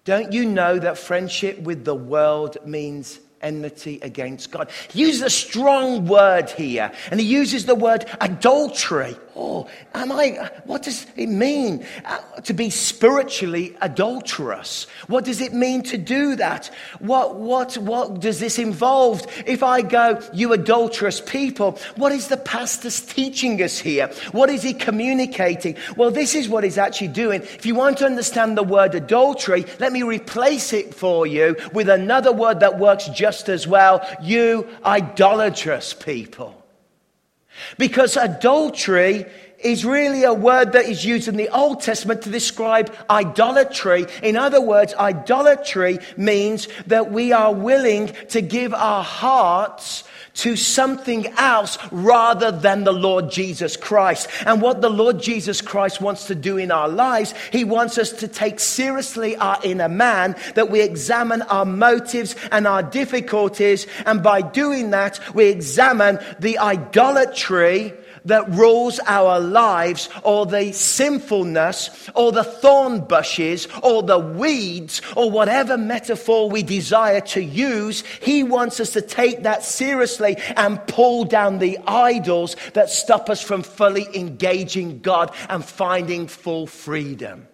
don't 0.05 0.33
you 0.33 0.45
know 0.45 0.79
that 0.79 0.99
friendship 0.99 1.59
with 1.59 1.85
the 1.85 1.95
world 1.95 2.59
means 2.65 3.19
enmity 3.43 3.99
against 4.03 4.53
God? 4.53 4.71
He 4.89 5.01
uses 5.01 5.23
a 5.23 5.31
strong 5.31 6.07
word 6.07 6.51
here, 6.51 6.93
and 7.11 7.19
he 7.19 7.27
uses 7.27 7.67
the 7.67 7.75
word 7.75 8.05
adultery. 8.21 9.17
Oh, 9.39 9.69
am 9.93 10.13
I, 10.13 10.51
what 10.65 10.83
does 10.83 11.05
it 11.15 11.27
mean 11.27 11.85
uh, 12.07 12.21
to 12.45 12.55
be 12.55 12.71
spiritually 12.71 13.77
adulterous? 13.83 14.87
What 15.09 15.27
does 15.27 15.43
it 15.43 15.53
mean 15.53 15.83
to 15.83 15.99
do 15.99 16.37
that? 16.37 16.71
What, 17.01 17.37
what, 17.37 17.77
what 17.77 18.21
does 18.21 18.41
this 18.41 18.59
involve? 18.59 19.27
If 19.45 19.63
I 19.63 19.83
go, 19.83 20.23
you 20.33 20.55
adulterous 20.55 21.21
people, 21.21 21.79
what 21.97 22.13
is 22.13 22.29
the 22.29 22.39
pastor's 22.39 23.03
teaching 23.03 23.63
us 23.63 23.79
here? 23.79 24.11
What 24.33 24.49
is 24.49 24.63
he 24.63 24.73
communicating? 24.73 25.77
Well, 25.99 26.11
this 26.11 26.35
is 26.35 26.49
what 26.49 26.65
he's 26.65 26.79
actually 26.79 27.09
doing. 27.09 27.43
If 27.43 27.67
you 27.67 27.75
want 27.75 27.99
to 27.99 28.07
understand 28.07 28.57
the 28.57 28.63
word 28.63 28.95
adultery, 28.95 29.67
let 29.79 29.93
me 29.93 30.03
replace 30.03 30.73
it 30.73 30.95
for 30.95 31.27
you 31.27 31.57
with 31.75 31.91
another 31.91 32.33
word 32.33 32.61
that 32.61 32.79
works 32.79 33.07
just 33.11 33.51
as 33.51 33.67
well. 33.67 34.01
You 34.23 34.67
idolatrous 34.83 35.93
people. 35.93 36.66
Because 37.79 38.17
adultery 38.17 39.27
is 39.59 39.85
really 39.85 40.25
a 40.25 40.35
word 40.35 40.73
that 40.73 40.87
is 40.87 41.05
used 41.05 41.29
in 41.29 41.37
the 41.37 41.49
Old 41.49 41.81
Testament 41.81 42.23
to 42.23 42.31
describe 42.31 42.95
idolatry. 43.09 44.07
In 44.23 44.37
other 44.37 44.61
words, 44.61 44.95
idolatry 44.95 45.99
means 46.17 46.69
that 46.87 47.11
we 47.11 47.33
are 47.33 47.53
willing 47.53 48.09
to 48.31 48.41
give 48.41 48.75
our 48.75 49.03
hearts 49.03 50.05
to 50.35 50.55
something 50.55 51.27
else 51.39 51.79
rather 51.91 52.51
than 52.51 52.85
the 52.85 52.93
Lord 52.93 53.31
Jesus 53.31 53.77
Christ. 53.77 54.29
And 54.45 54.61
what 54.61 54.83
the 54.83 54.91
Lord 54.91 55.21
Jesus 55.21 55.63
Christ 55.63 56.01
wants 56.01 56.27
to 56.27 56.35
do 56.35 56.59
in 56.59 56.71
our 56.71 56.89
lives, 56.89 57.35
He 57.51 57.65
wants 57.65 57.99
us 57.99 58.13
to 58.13 58.29
take 58.29 58.61
seriously 58.61 59.37
our 59.37 59.59
inner 59.65 59.89
man, 59.89 60.37
that 60.55 60.71
we 60.71 60.83
examine 60.83 61.43
our 61.43 61.65
motives 61.65 62.37
and 62.53 62.67
our 62.67 62.83
difficulties. 62.83 63.87
And 64.05 64.23
by 64.23 64.43
doing 64.43 64.91
that, 64.91 65.19
we 65.35 65.47
examine 65.47 66.19
the 66.39 66.59
idolatry 66.59 67.95
that 68.27 68.49
rules 68.51 69.01
our 69.07 69.41
lives, 69.41 70.09
or 70.23 70.47
the 70.47 70.73
sinfulness, 70.73 72.11
or 72.15 72.33
the 72.33 72.45
thorn 72.45 73.01
bushes, 73.01 73.67
or 73.83 74.03
the 74.03 74.19
weeds, 74.19 75.03
or 75.17 75.31
whatever 75.31 75.77
metaphor 75.77 76.51
we 76.51 76.63
desire 76.63 77.21
to 77.21 77.43
use, 77.43 78.03
He 78.21 78.43
wants 78.43 78.81
us 78.81 78.91
to 78.91 79.01
take 79.01 79.43
that 79.43 79.65
seriously 79.65 80.37
and 80.57 80.85
pull 80.87 81.25
down 81.25 81.59
the 81.59 81.79
idols 81.87 82.57
that 82.75 82.91
stop 82.91 83.31
us 83.31 83.43
from 83.43 83.63
fully 83.63 84.07
engaging 84.15 85.01
God 85.01 85.35
and 85.49 85.65
finding 85.65 86.27
full 86.27 86.67
freedom. 86.67 87.49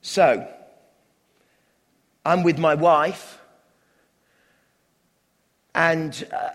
So, 0.00 0.48
I'm 2.24 2.42
with 2.42 2.58
my 2.58 2.74
wife 2.74 3.38
and 5.74 6.26
uh, 6.32 6.50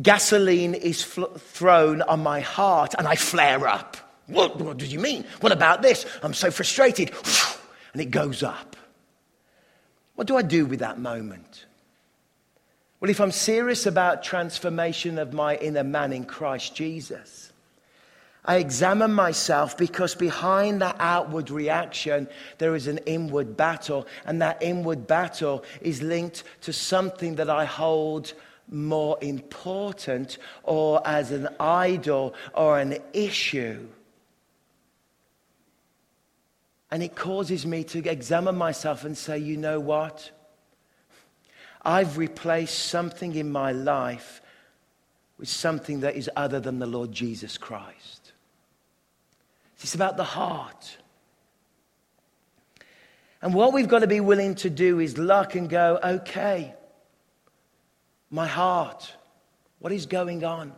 gasoline 0.00 0.74
is 0.74 1.02
fl- 1.02 1.24
thrown 1.24 2.02
on 2.02 2.22
my 2.22 2.40
heart 2.40 2.94
and 2.98 3.06
I 3.06 3.16
flare 3.16 3.66
up. 3.66 3.96
What, 4.26 4.60
what 4.60 4.76
do 4.76 4.86
you 4.86 4.98
mean? 4.98 5.24
What 5.40 5.52
about 5.52 5.82
this? 5.82 6.06
I'm 6.22 6.34
so 6.34 6.50
frustrated. 6.50 7.12
And 7.94 8.02
it 8.02 8.10
goes 8.10 8.42
up. 8.42 8.76
What 10.14 10.26
do 10.26 10.36
I 10.36 10.42
do 10.42 10.66
with 10.66 10.80
that 10.80 11.00
moment? 11.00 11.64
Well, 13.00 13.10
if 13.10 13.18
I'm 13.18 13.32
serious 13.32 13.86
about 13.86 14.22
transformation 14.22 15.18
of 15.18 15.32
my 15.32 15.56
inner 15.56 15.84
man 15.84 16.12
in 16.12 16.26
Christ 16.26 16.74
Jesus, 16.74 17.47
I 18.48 18.56
examine 18.56 19.12
myself 19.12 19.76
because 19.76 20.14
behind 20.14 20.80
that 20.80 20.96
outward 20.98 21.50
reaction, 21.50 22.26
there 22.56 22.74
is 22.74 22.86
an 22.86 22.96
inward 23.04 23.58
battle. 23.58 24.06
And 24.24 24.40
that 24.40 24.62
inward 24.62 25.06
battle 25.06 25.64
is 25.82 26.00
linked 26.00 26.44
to 26.62 26.72
something 26.72 27.34
that 27.34 27.50
I 27.50 27.66
hold 27.66 28.32
more 28.70 29.18
important 29.20 30.38
or 30.62 31.06
as 31.06 31.30
an 31.30 31.48
idol 31.60 32.34
or 32.54 32.78
an 32.78 32.96
issue. 33.12 33.86
And 36.90 37.02
it 37.02 37.14
causes 37.14 37.66
me 37.66 37.84
to 37.84 37.98
examine 38.10 38.56
myself 38.56 39.04
and 39.04 39.16
say, 39.16 39.36
you 39.36 39.58
know 39.58 39.78
what? 39.78 40.30
I've 41.82 42.16
replaced 42.16 42.78
something 42.78 43.34
in 43.34 43.52
my 43.52 43.72
life 43.72 44.40
with 45.36 45.50
something 45.50 46.00
that 46.00 46.16
is 46.16 46.30
other 46.34 46.60
than 46.60 46.78
the 46.78 46.86
Lord 46.86 47.12
Jesus 47.12 47.58
Christ. 47.58 48.17
It's 49.80 49.94
about 49.94 50.16
the 50.16 50.24
heart. 50.24 50.98
And 53.40 53.54
what 53.54 53.72
we've 53.72 53.88
got 53.88 54.00
to 54.00 54.08
be 54.08 54.20
willing 54.20 54.56
to 54.56 54.70
do 54.70 54.98
is 54.98 55.16
look 55.16 55.54
and 55.54 55.68
go, 55.68 55.98
okay, 56.02 56.74
my 58.30 58.46
heart, 58.46 59.14
what 59.78 59.92
is 59.92 60.06
going 60.06 60.44
on? 60.44 60.72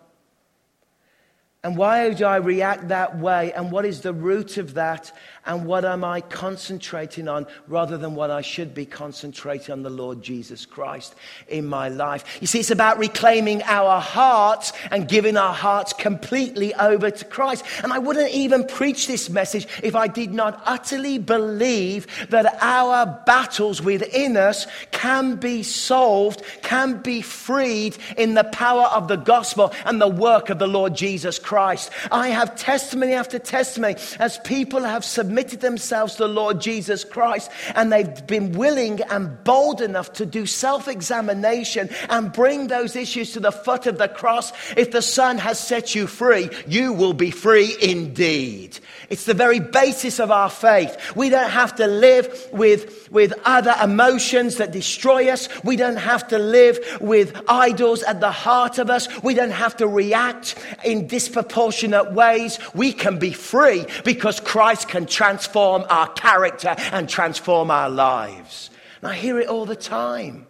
And 1.63 1.77
why 1.77 2.15
do 2.15 2.25
I 2.25 2.37
react 2.37 2.89
that 2.89 3.19
way? 3.19 3.53
And 3.53 3.71
what 3.71 3.85
is 3.85 4.01
the 4.01 4.15
root 4.15 4.57
of 4.57 4.73
that? 4.75 5.13
And 5.45 5.67
what 5.67 5.85
am 5.85 6.05
I 6.05 6.23
concentrating 6.23 7.29
on 7.29 7.47
rather 7.67 7.99
than 7.99 8.15
what 8.15 8.31
I 8.31 8.41
should 8.41 8.73
be 8.73 8.87
concentrating 8.87 9.73
on 9.73 9.83
the 9.83 9.91
Lord 9.91 10.23
Jesus 10.23 10.65
Christ 10.65 11.15
in 11.49 11.67
my 11.67 11.91
life? 11.91 12.25
You 12.41 12.47
see, 12.47 12.61
it's 12.61 12.71
about 12.71 12.99
reclaiming 12.99 13.63
our 13.65 14.01
hearts 14.01 14.73
and 14.91 15.07
giving 15.07 15.37
our 15.37 15.53
hearts 15.53 15.93
completely 15.93 16.73
over 16.77 17.11
to 17.11 17.25
Christ. 17.27 17.67
And 17.83 17.93
I 17.93 17.99
wouldn't 17.99 18.31
even 18.31 18.67
preach 18.67 19.07
this 19.07 19.29
message 19.29 19.67
if 19.83 19.95
I 19.95 20.07
did 20.07 20.33
not 20.33 20.63
utterly 20.65 21.19
believe 21.19 22.07
that 22.31 22.57
our 22.63 23.23
battles 23.27 23.83
within 23.83 24.39
us 24.39 24.67
can 24.93 25.37
be 25.37 25.63
solved, 25.63 26.43
can 26.63 27.03
be 27.03 27.21
freed 27.21 27.99
in 28.17 28.33
the 28.33 28.45
power 28.45 28.85
of 28.85 29.09
the 29.09 29.17
gospel 29.17 29.75
and 29.85 30.01
the 30.01 30.09
work 30.09 30.49
of 30.49 30.59
the 30.59 30.67
Lord 30.67 30.95
Jesus 30.95 31.39
Christ. 31.39 31.50
Christ. 31.51 31.91
I 32.13 32.29
have 32.29 32.55
testimony 32.55 33.13
after 33.15 33.41
testimony 33.41 33.97
as 34.21 34.39
people 34.39 34.85
have 34.85 35.05
submitted 35.05 35.61
themselves 35.61 36.13
to 36.13 36.23
the 36.23 36.29
Lord 36.29 36.61
Jesus 36.61 37.03
Christ 37.03 37.51
and 37.75 37.93
they've 37.93 38.25
been 38.29 38.53
willing 38.53 39.01
and 39.11 39.43
bold 39.43 39.81
enough 39.81 40.13
to 40.13 40.25
do 40.25 40.47
self 40.47 40.87
examination 40.87 41.91
and 42.09 42.33
bring 42.33 42.69
those 42.69 42.95
issues 42.95 43.33
to 43.33 43.41
the 43.41 43.51
foot 43.51 43.89
of 43.89 43.99
the 43.99 44.07
cross. 44.07 44.53
If 44.77 44.93
the 44.93 45.03
Son 45.03 45.39
has 45.39 45.59
set 45.59 45.93
you 45.93 46.07
free, 46.07 46.51
you 46.69 46.93
will 46.93 47.15
be 47.15 47.33
free 47.33 47.75
indeed. 47.83 48.79
It's 49.09 49.25
the 49.25 49.35
very 49.35 49.59
basis 49.59 50.21
of 50.21 50.31
our 50.31 50.51
faith. 50.51 51.17
We 51.17 51.31
don't 51.31 51.51
have 51.51 51.75
to 51.77 51.89
live 51.89 52.47
with, 52.53 53.11
with 53.11 53.35
other 53.45 53.75
emotions 53.83 54.59
that 54.59 54.71
destroy 54.71 55.31
us. 55.31 55.49
We 55.65 55.75
don't 55.75 55.97
have 55.97 56.29
to 56.29 56.39
live 56.39 56.79
with 57.01 57.37
idols 57.49 58.05
at 58.05 58.21
the 58.21 58.31
heart 58.31 58.79
of 58.79 58.89
us. 58.89 59.09
We 59.25 59.35
don't 59.35 59.51
have 59.51 59.77
to 59.79 59.89
react 59.89 60.55
in 60.85 61.09
disproportionate 61.41 62.13
ways. 62.13 62.59
We 62.75 62.93
can 62.93 63.19
be 63.19 63.33
free 63.33 63.87
because 64.05 64.41
Christ 64.41 64.89
can 64.89 65.07
transform 65.07 65.85
our 65.89 66.09
character 66.09 66.75
and 66.93 67.09
transform 67.09 67.71
our 67.71 67.91
lives. 67.91 68.71
And 69.01 69.11
I 69.11 69.15
hear 69.15 69.41
it 69.41 69.49
all 69.49 69.67
the 69.67 69.77
time. 69.77 70.47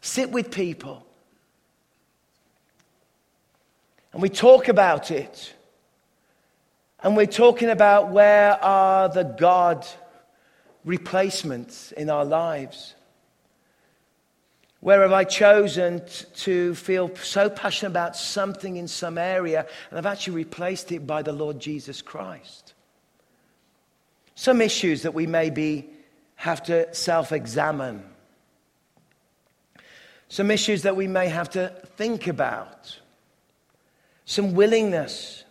Sit 0.00 0.30
with 0.30 0.50
people. 0.50 1.04
And 4.12 4.22
we 4.22 4.28
talk 4.28 4.68
about 4.68 5.10
it. 5.10 5.54
And 7.00 7.16
we're 7.16 7.26
talking 7.26 7.70
about 7.70 8.10
where 8.10 8.52
are 8.62 9.08
the 9.08 9.22
God 9.22 9.86
replacements 10.84 11.92
in 11.92 12.10
our 12.10 12.24
lives? 12.24 12.94
Where 14.80 15.02
have 15.02 15.12
I 15.12 15.24
chosen 15.24 16.02
to 16.36 16.74
feel 16.74 17.14
so 17.16 17.50
passionate 17.50 17.90
about 17.90 18.16
something 18.16 18.76
in 18.76 18.86
some 18.86 19.18
area 19.18 19.66
and 19.90 19.98
I've 19.98 20.06
actually 20.06 20.36
replaced 20.36 20.92
it 20.92 21.06
by 21.06 21.22
the 21.22 21.32
Lord 21.32 21.58
Jesus 21.58 22.00
Christ? 22.00 22.74
Some 24.36 24.60
issues 24.60 25.02
that 25.02 25.14
we 25.14 25.26
maybe 25.26 25.90
have 26.36 26.62
to 26.64 26.94
self 26.94 27.32
examine. 27.32 28.04
Some 30.28 30.50
issues 30.50 30.82
that 30.82 30.94
we 30.94 31.08
may 31.08 31.28
have 31.28 31.50
to 31.50 31.70
think 31.96 32.28
about. 32.28 32.96
Some 34.26 34.54
willingness 34.54 35.42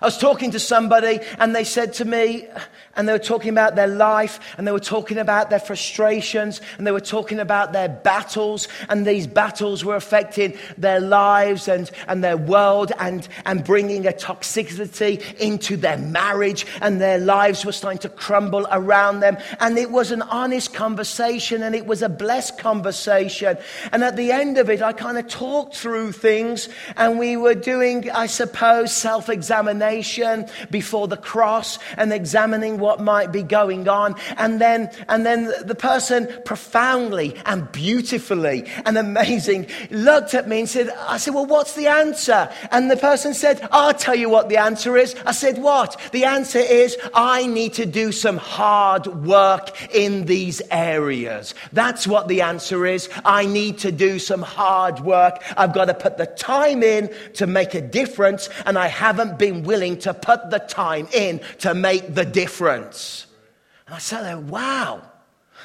I 0.00 0.06
was 0.06 0.18
talking 0.18 0.50
to 0.52 0.58
somebody 0.58 1.20
and 1.38 1.54
they 1.54 1.64
said 1.64 1.92
to 1.94 2.04
me, 2.04 2.48
and 2.94 3.08
they 3.08 3.12
were 3.12 3.18
talking 3.18 3.50
about 3.50 3.74
their 3.74 3.86
life 3.86 4.38
and 4.58 4.66
they 4.66 4.72
were 4.72 4.80
talking 4.80 5.16
about 5.16 5.48
their 5.48 5.58
frustrations 5.58 6.60
and 6.76 6.86
they 6.86 6.90
were 6.90 7.00
talking 7.00 7.40
about 7.40 7.72
their 7.72 7.88
battles 7.88 8.68
and 8.88 9.06
these 9.06 9.26
battles 9.26 9.82
were 9.82 9.96
affecting 9.96 10.54
their 10.76 11.00
lives 11.00 11.68
and, 11.68 11.90
and 12.06 12.22
their 12.22 12.36
world 12.36 12.92
and, 12.98 13.28
and 13.46 13.64
bringing 13.64 14.06
a 14.06 14.12
toxicity 14.12 15.22
into 15.38 15.76
their 15.76 15.96
marriage 15.96 16.66
and 16.82 17.00
their 17.00 17.18
lives 17.18 17.64
were 17.64 17.72
starting 17.72 17.98
to 17.98 18.10
crumble 18.10 18.66
around 18.70 19.20
them. 19.20 19.38
And 19.60 19.78
it 19.78 19.90
was 19.90 20.10
an 20.10 20.22
honest 20.22 20.74
conversation 20.74 21.62
and 21.62 21.74
it 21.74 21.86
was 21.86 22.02
a 22.02 22.10
blessed 22.10 22.58
conversation. 22.58 23.56
And 23.90 24.04
at 24.04 24.16
the 24.16 24.32
end 24.32 24.58
of 24.58 24.68
it, 24.68 24.82
I 24.82 24.92
kind 24.92 25.16
of 25.16 25.28
talked 25.28 25.76
through 25.76 26.12
things 26.12 26.68
and 26.96 27.18
we 27.18 27.38
were 27.38 27.54
doing, 27.54 28.10
I 28.10 28.26
suppose, 28.26 28.92
self 28.92 29.30
examination 29.30 29.91
before 30.70 31.08
the 31.08 31.16
cross 31.16 31.78
and 31.96 32.12
examining 32.12 32.78
what 32.78 33.00
might 33.00 33.32
be 33.32 33.42
going 33.42 33.88
on. 33.88 34.14
And 34.36 34.60
then, 34.60 34.90
and 35.08 35.26
then 35.26 35.52
the 35.64 35.74
person 35.74 36.28
profoundly 36.44 37.36
and 37.44 37.70
beautifully 37.72 38.64
and 38.84 38.96
amazing 38.96 39.66
looked 39.90 40.34
at 40.34 40.48
me 40.48 40.60
and 40.60 40.68
said, 40.68 40.90
I 40.90 41.18
said, 41.18 41.34
well, 41.34 41.46
what's 41.46 41.74
the 41.74 41.88
answer? 41.88 42.50
And 42.70 42.90
the 42.90 42.96
person 42.96 43.34
said, 43.34 43.66
I'll 43.70 43.94
tell 43.94 44.14
you 44.14 44.28
what 44.28 44.48
the 44.48 44.56
answer 44.56 44.96
is. 44.96 45.14
I 45.26 45.32
said, 45.32 45.58
what? 45.58 46.00
The 46.12 46.24
answer 46.24 46.58
is, 46.58 46.96
I 47.14 47.46
need 47.46 47.74
to 47.74 47.86
do 47.86 48.12
some 48.12 48.36
hard 48.36 49.06
work 49.06 49.94
in 49.94 50.26
these 50.26 50.62
areas. 50.70 51.54
That's 51.72 52.06
what 52.06 52.28
the 52.28 52.42
answer 52.42 52.86
is. 52.86 53.08
I 53.24 53.46
need 53.46 53.78
to 53.78 53.92
do 53.92 54.18
some 54.18 54.42
hard 54.42 55.00
work. 55.00 55.42
I've 55.56 55.74
got 55.74 55.86
to 55.86 55.94
put 55.94 56.18
the 56.18 56.26
time 56.26 56.82
in 56.82 57.10
to 57.34 57.46
make 57.46 57.74
a 57.74 57.80
difference, 57.80 58.48
and 58.66 58.78
I 58.78 58.86
haven't 58.86 59.38
been 59.38 59.62
willing 59.72 59.96
to 59.96 60.12
put 60.12 60.50
the 60.50 60.58
time 60.58 61.08
in 61.14 61.40
to 61.60 61.72
make 61.72 62.14
the 62.14 62.26
difference. 62.26 63.26
And 63.86 63.94
I 63.94 63.98
said, 63.98 64.50
wow. 64.50 65.00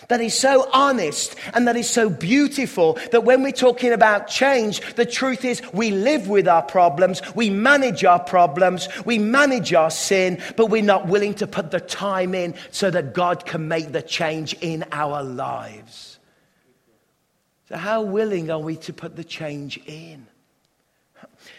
That 0.08 0.22
is 0.22 0.34
so 0.40 0.70
honest 0.72 1.36
and 1.54 1.68
that 1.68 1.76
is 1.76 1.90
so 1.90 2.10
beautiful 2.10 2.98
that 3.12 3.26
when 3.26 3.44
we're 3.44 3.52
talking 3.52 3.92
about 3.92 4.30
change, 4.30 4.80
the 4.96 5.06
truth 5.06 5.44
is 5.44 5.62
we 5.74 5.92
live 5.92 6.30
with 6.30 6.48
our 6.48 6.62
problems, 6.62 7.22
we 7.36 7.50
manage 7.50 8.06
our 8.06 8.20
problems, 8.20 8.88
we 9.04 9.20
manage 9.20 9.74
our 9.74 9.90
sin, 9.90 10.42
but 10.56 10.68
we're 10.68 10.82
not 10.82 11.08
willing 11.08 11.34
to 11.34 11.48
put 11.48 11.72
the 11.72 11.82
time 11.82 12.34
in 12.34 12.56
so 12.72 12.90
that 12.90 13.14
God 13.14 13.46
can 13.46 13.68
make 13.68 13.92
the 13.92 14.02
change 14.02 14.54
in 14.62 14.86
our 14.94 15.22
lives. 15.24 16.20
So, 17.68 17.76
how 17.76 18.04
willing 18.04 18.50
are 18.50 18.60
we 18.60 18.78
to 18.78 18.94
put 18.94 19.18
the 19.18 19.26
change 19.26 19.78
in? 19.86 20.28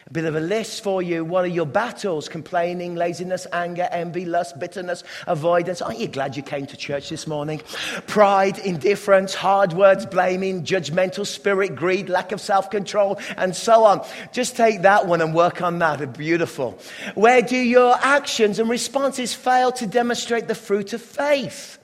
A 0.08 0.10
bit 0.10 0.24
of 0.24 0.36
a 0.36 0.40
list 0.40 0.82
for 0.82 1.02
you. 1.02 1.22
What 1.22 1.44
are 1.44 1.48
your 1.48 1.66
battles? 1.66 2.30
Complaining, 2.30 2.94
laziness, 2.94 3.46
anger, 3.52 3.86
envy, 3.92 4.24
lust, 4.24 4.58
bitterness, 4.58 5.04
avoidance. 5.26 5.82
Aren't 5.82 5.98
you 5.98 6.08
glad 6.08 6.34
you 6.34 6.42
came 6.42 6.64
to 6.64 6.78
church 6.78 7.10
this 7.10 7.26
morning? 7.26 7.60
Pride, 8.06 8.56
indifference, 8.60 9.34
hard 9.34 9.74
words, 9.74 10.06
blaming, 10.06 10.64
judgmental 10.64 11.26
spirit, 11.26 11.76
greed, 11.76 12.08
lack 12.08 12.32
of 12.32 12.40
self 12.40 12.70
control, 12.70 13.20
and 13.36 13.54
so 13.54 13.84
on. 13.84 14.02
Just 14.32 14.56
take 14.56 14.80
that 14.80 15.06
one 15.06 15.20
and 15.20 15.34
work 15.34 15.60
on 15.60 15.78
that. 15.80 16.00
It's 16.00 16.16
beautiful. 16.16 16.78
Where 17.14 17.42
do 17.42 17.58
your 17.58 17.94
actions 18.00 18.58
and 18.58 18.70
responses 18.70 19.34
fail 19.34 19.72
to 19.72 19.86
demonstrate 19.86 20.48
the 20.48 20.54
fruit 20.54 20.94
of 20.94 21.02
faith? 21.02 21.78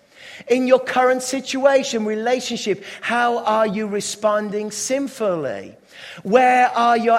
In 0.48 0.66
your 0.66 0.80
current 0.80 1.22
situation, 1.22 2.06
relationship, 2.06 2.84
how 3.02 3.44
are 3.44 3.66
you 3.66 3.86
responding 3.86 4.70
sinfully? 4.70 5.76
Where 6.22 6.68
are, 6.68 6.96
your, 6.96 7.18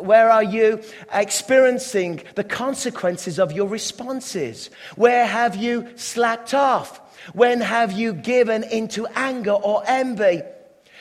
where 0.00 0.30
are 0.30 0.42
you 0.42 0.80
experiencing 1.12 2.22
the 2.34 2.44
consequences 2.44 3.38
of 3.38 3.52
your 3.52 3.68
responses? 3.68 4.70
Where 4.96 5.26
have 5.26 5.56
you 5.56 5.88
slacked 5.96 6.54
off? 6.54 7.00
When 7.32 7.60
have 7.60 7.92
you 7.92 8.12
given 8.12 8.64
into 8.64 9.06
anger 9.14 9.52
or 9.52 9.82
envy? 9.86 10.42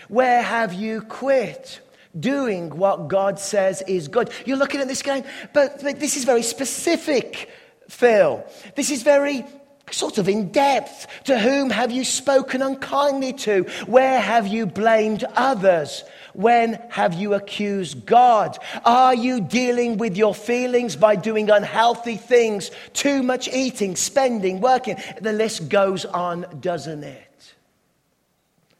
Where 0.07 0.41
have 0.41 0.73
you 0.73 1.01
quit? 1.01 1.79
Doing 2.19 2.75
what 2.75 3.07
God 3.07 3.39
says 3.39 3.81
is 3.87 4.09
good. 4.09 4.29
You're 4.45 4.57
looking 4.57 4.81
at 4.81 4.87
this 4.89 5.01
going, 5.01 5.23
but, 5.53 5.81
but 5.81 5.99
this 5.99 6.17
is 6.17 6.25
very 6.25 6.43
specific, 6.43 7.49
Phil. 7.87 8.43
This 8.75 8.91
is 8.91 9.03
very 9.03 9.45
sort 9.91 10.17
of 10.17 10.27
in 10.27 10.51
depth. 10.51 11.07
To 11.25 11.37
whom 11.37 11.69
have 11.69 11.91
you 11.91 12.03
spoken 12.03 12.61
unkindly 12.61 13.33
to? 13.33 13.63
Where 13.85 14.19
have 14.19 14.47
you 14.47 14.65
blamed 14.65 15.23
others? 15.35 16.03
When 16.33 16.81
have 16.89 17.13
you 17.13 17.33
accused 17.33 18.05
God? 18.05 18.57
Are 18.85 19.13
you 19.13 19.41
dealing 19.41 19.97
with 19.97 20.15
your 20.15 20.33
feelings 20.33 20.95
by 20.95 21.15
doing 21.15 21.49
unhealthy 21.49 22.15
things, 22.15 22.71
too 22.93 23.21
much 23.21 23.49
eating, 23.49 23.95
spending, 23.95 24.61
working? 24.61 24.97
The 25.19 25.33
list 25.33 25.69
goes 25.69 26.05
on, 26.05 26.45
doesn't 26.59 27.03
it? 27.03 27.53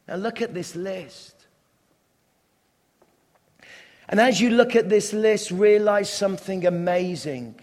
Now 0.08 0.15
look 0.15 0.41
at 0.41 0.54
this 0.54 0.76
list. 0.76 1.36
And 4.08 4.19
as 4.19 4.41
you 4.41 4.50
look 4.50 4.76
at 4.76 4.89
this 4.89 5.13
list, 5.13 5.52
realize 5.52 6.10
something 6.10 6.65
amazing. 6.65 7.56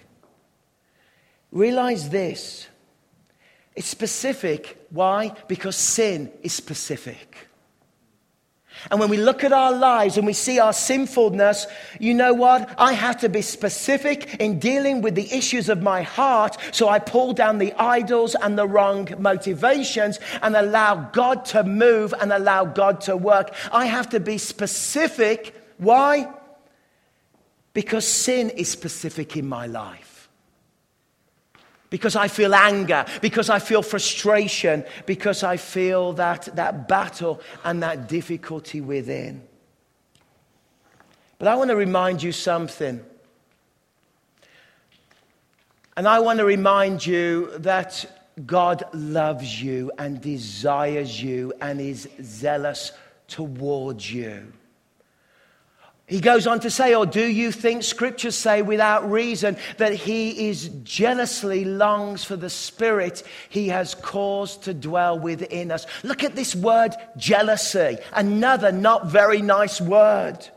Realize 1.52 2.08
this. 2.08 2.66
It's 3.78 3.86
specific. 3.86 4.76
Why? 4.90 5.30
Because 5.46 5.76
sin 5.76 6.32
is 6.42 6.52
specific. 6.52 7.36
And 8.90 8.98
when 8.98 9.08
we 9.08 9.18
look 9.18 9.44
at 9.44 9.52
our 9.52 9.72
lives 9.72 10.16
and 10.16 10.26
we 10.26 10.32
see 10.32 10.58
our 10.58 10.72
sinfulness, 10.72 11.68
you 12.00 12.12
know 12.12 12.34
what? 12.34 12.74
I 12.76 12.92
have 12.94 13.20
to 13.20 13.28
be 13.28 13.40
specific 13.40 14.34
in 14.40 14.58
dealing 14.58 15.00
with 15.00 15.14
the 15.14 15.32
issues 15.32 15.68
of 15.68 15.80
my 15.80 16.02
heart. 16.02 16.56
So 16.72 16.88
I 16.88 16.98
pull 16.98 17.34
down 17.34 17.58
the 17.58 17.72
idols 17.74 18.34
and 18.34 18.58
the 18.58 18.66
wrong 18.66 19.08
motivations 19.16 20.18
and 20.42 20.56
allow 20.56 20.96
God 21.12 21.44
to 21.46 21.62
move 21.62 22.12
and 22.20 22.32
allow 22.32 22.64
God 22.64 23.00
to 23.02 23.16
work. 23.16 23.54
I 23.70 23.86
have 23.86 24.08
to 24.08 24.18
be 24.18 24.38
specific. 24.38 25.54
Why? 25.76 26.28
Because 27.74 28.08
sin 28.08 28.50
is 28.50 28.68
specific 28.68 29.36
in 29.36 29.48
my 29.48 29.66
life. 29.66 30.07
Because 31.90 32.16
I 32.16 32.28
feel 32.28 32.54
anger, 32.54 33.06
because 33.22 33.48
I 33.48 33.58
feel 33.58 33.82
frustration, 33.82 34.84
because 35.06 35.42
I 35.42 35.56
feel 35.56 36.12
that, 36.14 36.54
that 36.56 36.86
battle 36.86 37.40
and 37.64 37.82
that 37.82 38.08
difficulty 38.08 38.80
within. 38.80 39.42
But 41.38 41.48
I 41.48 41.56
want 41.56 41.70
to 41.70 41.76
remind 41.76 42.22
you 42.22 42.32
something. 42.32 43.00
And 45.96 46.06
I 46.06 46.20
want 46.20 46.38
to 46.38 46.44
remind 46.44 47.04
you 47.04 47.50
that 47.58 48.06
God 48.46 48.84
loves 48.92 49.60
you 49.60 49.90
and 49.98 50.20
desires 50.20 51.22
you 51.22 51.52
and 51.60 51.80
is 51.80 52.08
zealous 52.22 52.92
towards 53.26 54.12
you. 54.12 54.52
He 56.08 56.20
goes 56.20 56.46
on 56.46 56.60
to 56.60 56.70
say, 56.70 56.94
Or 56.94 57.04
do 57.04 57.24
you 57.24 57.52
think 57.52 57.82
scriptures 57.82 58.34
say 58.34 58.62
without 58.62 59.10
reason 59.10 59.58
that 59.76 59.92
he 59.92 60.48
is 60.48 60.70
jealously 60.82 61.66
longs 61.66 62.24
for 62.24 62.34
the 62.34 62.48
spirit 62.48 63.22
he 63.50 63.68
has 63.68 63.94
caused 63.94 64.62
to 64.64 64.72
dwell 64.72 65.18
within 65.18 65.70
us? 65.70 65.86
Look 66.02 66.24
at 66.24 66.34
this 66.34 66.56
word 66.56 66.96
jealousy, 67.18 67.98
another 68.14 68.72
not 68.72 69.08
very 69.08 69.42
nice 69.42 69.82
word. 69.82 70.48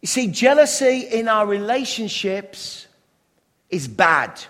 You 0.00 0.08
see, 0.08 0.28
jealousy 0.28 1.00
in 1.00 1.28
our 1.28 1.46
relationships 1.46 2.86
is 3.68 3.88
bad. 3.88 4.42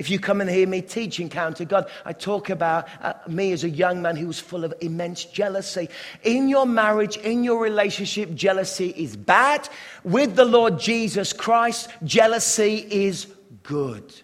If 0.00 0.08
you 0.08 0.18
come 0.18 0.40
and 0.40 0.48
hear 0.48 0.66
me 0.66 0.80
teach 0.80 1.20
Encounter 1.20 1.66
God, 1.66 1.90
I 2.06 2.14
talk 2.14 2.48
about 2.48 2.88
uh, 3.02 3.12
me 3.28 3.52
as 3.52 3.64
a 3.64 3.68
young 3.68 4.00
man 4.00 4.16
who 4.16 4.28
was 4.28 4.40
full 4.40 4.64
of 4.64 4.72
immense 4.80 5.26
jealousy. 5.26 5.90
In 6.22 6.48
your 6.48 6.64
marriage, 6.64 7.18
in 7.18 7.44
your 7.44 7.60
relationship, 7.60 8.32
jealousy 8.34 8.94
is 8.96 9.14
bad. 9.14 9.68
With 10.02 10.36
the 10.36 10.46
Lord 10.46 10.80
Jesus 10.80 11.34
Christ, 11.34 11.90
jealousy 12.02 12.76
is 12.76 13.26
good. 13.62 14.14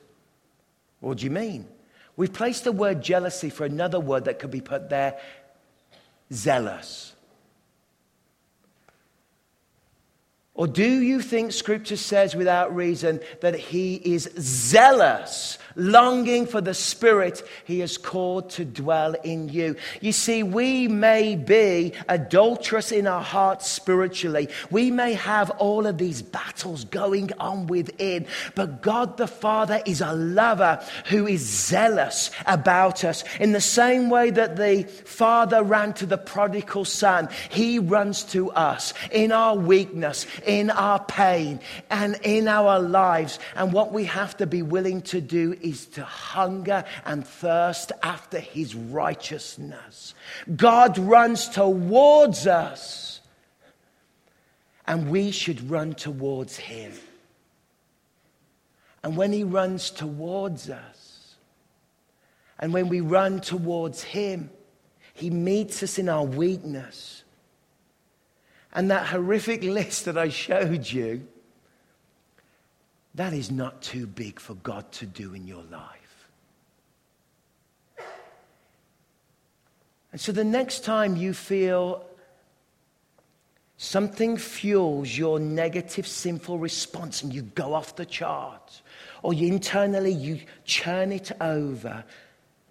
What 1.01 1.19
do 1.19 1.25
you 1.27 1.31
mean? 1.31 1.69
We've 2.17 2.33
placed 2.33 2.65
the 2.65 2.73
word 2.73 3.03
jealousy 3.03 3.51
for 3.51 3.67
another 3.67 4.01
word 4.01 4.25
that 4.25 4.39
could 4.39 4.51
be 4.51 4.63
put 4.63 4.89
there 4.89 5.19
zealous. 6.33 7.13
Or 10.57 10.67
do 10.67 10.89
you 10.89 11.21
think 11.21 11.53
scripture 11.53 11.99
says 11.99 12.35
without 12.35 12.75
reason 12.75 13.21
that 13.43 13.55
he 13.55 13.97
is 13.97 14.31
zealous 14.39 15.59
longing 15.77 16.47
for 16.47 16.61
the 16.61 16.75
Spirit 16.75 17.47
He 17.65 17.81
has 17.81 17.99
called 17.99 18.51
to 18.51 18.65
dwell 18.65 19.15
in 19.23 19.49
you. 19.49 19.77
You 20.01 20.13
see, 20.13 20.43
we 20.43 20.89
may 20.89 21.37
be 21.37 21.93
adulterous 22.09 22.91
in 22.91 23.07
our 23.07 23.23
hearts 23.23 23.71
spiritually. 23.71 24.49
We 24.71 24.91
may 24.91 25.13
have 25.15 25.51
all 25.51 25.87
of 25.87 25.99
these 25.99 26.23
battles 26.23 26.85
going 26.85 27.31
on 27.39 27.67
within, 27.67 28.27
but 28.55 28.83
God 28.83 29.17
the 29.17 29.27
Father 29.27 29.81
is 29.87 30.01
a 30.01 30.13
lover 30.13 30.83
who 31.07 31.27
is 31.27 31.43
zealous 31.43 32.31
about 32.47 33.05
us. 33.05 33.23
In 33.39 33.53
the 33.53 33.61
same 33.61 34.09
way 34.11 34.31
that 34.31 34.57
the 34.57 34.85
Father 35.05 35.63
ran 35.63 35.93
to 35.95 36.07
the 36.07 36.19
prodigal 36.19 36.85
son, 36.85 37.29
He 37.51 37.79
runs 37.79 38.25
to 38.25 38.51
us 38.53 38.95
in 39.11 39.33
our 39.33 39.57
weakness, 39.57 40.27
in 40.47 40.71
our 40.71 41.05
pain, 41.05 41.61
and 41.91 42.19
in 42.23 42.49
our 42.49 42.81
lives. 42.81 43.39
And 43.55 43.73
what 43.73 43.93
we 43.93 44.05
have 44.05 44.37
to 44.39 44.47
be 44.47 44.63
willing 44.63 45.03
to 45.03 45.21
do 45.21 45.55
is 45.67 45.87
to 45.87 46.05
hunger 46.05 46.85
and 47.05 47.27
thirst 47.27 47.93
after 48.03 48.39
his 48.39 48.75
righteousness. 48.75 50.15
God 50.55 50.99
runs 50.99 51.49
towards 51.49 52.47
us, 52.47 53.21
and 54.87 55.11
we 55.11 55.31
should 55.31 55.71
run 55.71 55.95
towards 55.95 56.57
him. 56.57 56.93
And 59.03 59.17
when 59.17 59.33
he 59.33 59.45
runs 59.45 59.91
towards 59.91 60.71
us, 60.71 61.37
and 62.59 62.73
when 62.73 62.89
we 62.89 63.01
run 63.01 63.41
towards 63.41 64.03
him, 64.03 64.51
he 65.15 65.31
meets 65.31 65.83
us 65.83 65.99
in 65.99 66.09
our 66.09 66.25
weakness. 66.25 67.25
And 68.73 68.91
that 68.91 69.07
horrific 69.07 69.63
list 69.79 70.05
that 70.05 70.17
I 70.17 70.29
showed 70.29 70.91
you 70.91 71.27
that 73.17 73.33
is 73.33 73.51
not 73.51 73.83
too 73.83 74.07
big 74.07 74.39
for 74.39 74.55
God 74.55 74.91
to 74.93 75.07
do 75.07 75.35
in 75.35 75.47
your 75.47 75.63
life. 75.65 76.29
And 80.13 80.21
so 80.21 80.33
the 80.33 80.45
next 80.45 80.85
time 80.85 81.17
you 81.17 81.35
feel 81.35 82.05
something 83.79 84.37
fuels 84.37 85.17
your 85.17 85.39
negative, 85.39 86.07
sinful 86.07 86.59
response 86.59 87.23
and 87.23 87.35
you 87.35 87.43
go 87.43 87.75
off 87.75 87.97
the 87.97 88.07
chart, 88.07 88.81
or 89.23 89.35
you 89.35 89.49
internally 89.49 90.13
you 90.13 90.41
churn 90.65 91.13
it 91.13 91.33
over, 91.41 92.05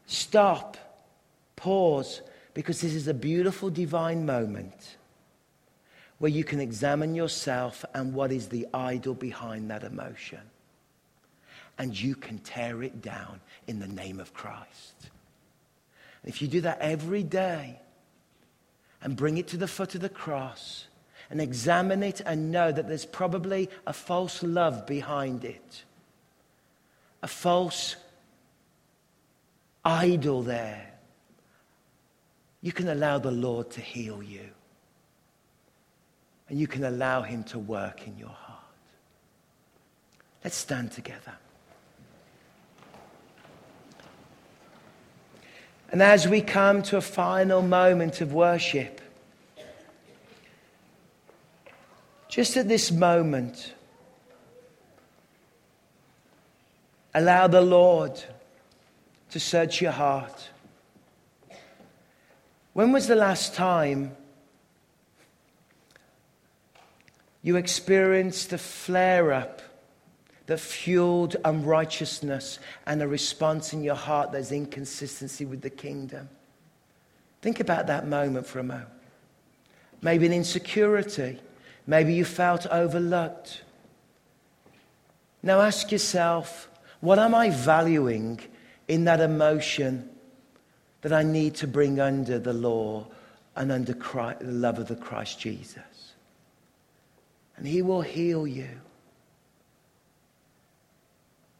stop, 0.05 0.77
pause, 1.55 2.21
because 2.53 2.81
this 2.81 2.93
is 2.93 3.07
a 3.07 3.13
beautiful 3.13 3.69
divine 3.69 4.25
moment 4.25 4.94
where 6.17 6.31
you 6.31 6.43
can 6.43 6.59
examine 6.59 7.13
yourself 7.15 7.83
and 7.93 8.13
what 8.13 8.31
is 8.31 8.47
the 8.47 8.67
idol 8.73 9.13
behind 9.13 9.69
that 9.69 9.83
emotion. 9.83 10.39
And 11.77 11.99
you 11.99 12.15
can 12.15 12.39
tear 12.39 12.83
it 12.83 13.01
down 13.01 13.41
in 13.67 13.79
the 13.79 13.87
name 13.87 14.19
of 14.19 14.33
Christ. 14.33 15.09
If 16.23 16.41
you 16.41 16.47
do 16.47 16.61
that 16.61 16.79
every 16.79 17.23
day 17.23 17.79
and 19.01 19.15
bring 19.15 19.37
it 19.37 19.47
to 19.49 19.57
the 19.57 19.67
foot 19.67 19.93
of 19.95 20.01
the 20.01 20.09
cross 20.09 20.87
and 21.29 21.41
examine 21.41 22.01
it 22.01 22.21
and 22.25 22.51
know 22.51 22.71
that 22.71 22.87
there's 22.87 23.05
probably 23.05 23.69
a 23.85 23.93
false 23.93 24.41
love 24.41 24.87
behind 24.87 25.43
it, 25.43 25.83
a 27.21 27.27
false 27.27 27.97
idol 29.83 30.43
there, 30.43 30.93
you 32.61 32.71
can 32.71 32.87
allow 32.87 33.19
the 33.19 33.31
Lord 33.31 33.69
to 33.71 33.81
heal 33.81 34.23
you 34.23 34.54
and 36.49 36.59
you 36.59 36.67
can 36.67 36.83
allow 36.83 37.21
Him 37.21 37.43
to 37.45 37.59
work 37.59 38.07
in 38.07 38.17
your 38.17 38.29
heart. 38.29 38.59
Let's 40.43 40.55
stand 40.55 40.91
together. 40.91 41.33
And 45.91 46.01
as 46.01 46.27
we 46.27 46.41
come 46.41 46.83
to 46.83 46.97
a 46.97 47.01
final 47.01 47.61
moment 47.61 48.21
of 48.21 48.33
worship, 48.33 49.01
just 52.27 52.57
at 52.57 52.67
this 52.67 52.91
moment, 52.91 53.73
allow 57.13 57.47
the 57.47 57.61
Lord 57.61 58.21
to 59.31 59.39
search 59.39 59.81
your 59.81 59.93
heart. 59.93 60.49
When 62.73 62.91
was 62.91 63.07
the 63.07 63.15
last 63.15 63.55
time 63.55 64.15
you 67.45 67.57
experienced 67.57 68.49
the 68.49 68.57
flare 68.57 69.31
up 69.31 69.61
that 70.47 70.59
fueled 70.59 71.35
unrighteousness 71.45 72.57
and 72.87 73.03
a 73.03 73.07
response 73.07 73.71
in 73.71 73.83
your 73.83 73.93
heart 73.93 74.31
that's 74.31 74.51
inconsistency 74.51 75.45
with 75.45 75.61
the 75.61 75.69
kingdom. 75.69 76.27
Think 77.43 77.59
about 77.59 77.85
that 77.85 78.07
moment 78.07 78.47
for 78.47 78.57
a 78.57 78.63
moment. 78.63 78.89
Maybe 80.01 80.25
an 80.25 80.33
insecurity. 80.33 81.39
Maybe 81.85 82.15
you 82.15 82.25
felt 82.25 82.65
overlooked. 82.65 83.61
Now 85.43 85.61
ask 85.61 85.91
yourself, 85.91 86.67
what 86.99 87.19
am 87.19 87.35
I 87.35 87.51
valuing 87.51 88.39
in 88.87 89.03
that 89.03 89.21
emotion 89.21 90.09
that 91.01 91.13
I 91.13 91.21
need 91.21 91.53
to 91.57 91.67
bring 91.67 91.99
under 91.99 92.39
the 92.39 92.53
law 92.53 93.05
and 93.55 93.71
under 93.71 93.93
Christ, 93.93 94.39
the 94.39 94.51
love 94.51 94.79
of 94.79 94.87
the 94.87 94.95
Christ 94.95 95.39
Jesus? 95.39 95.94
And 97.57 97.67
He 97.67 97.81
will 97.81 98.01
heal 98.01 98.45
you. 98.45 98.69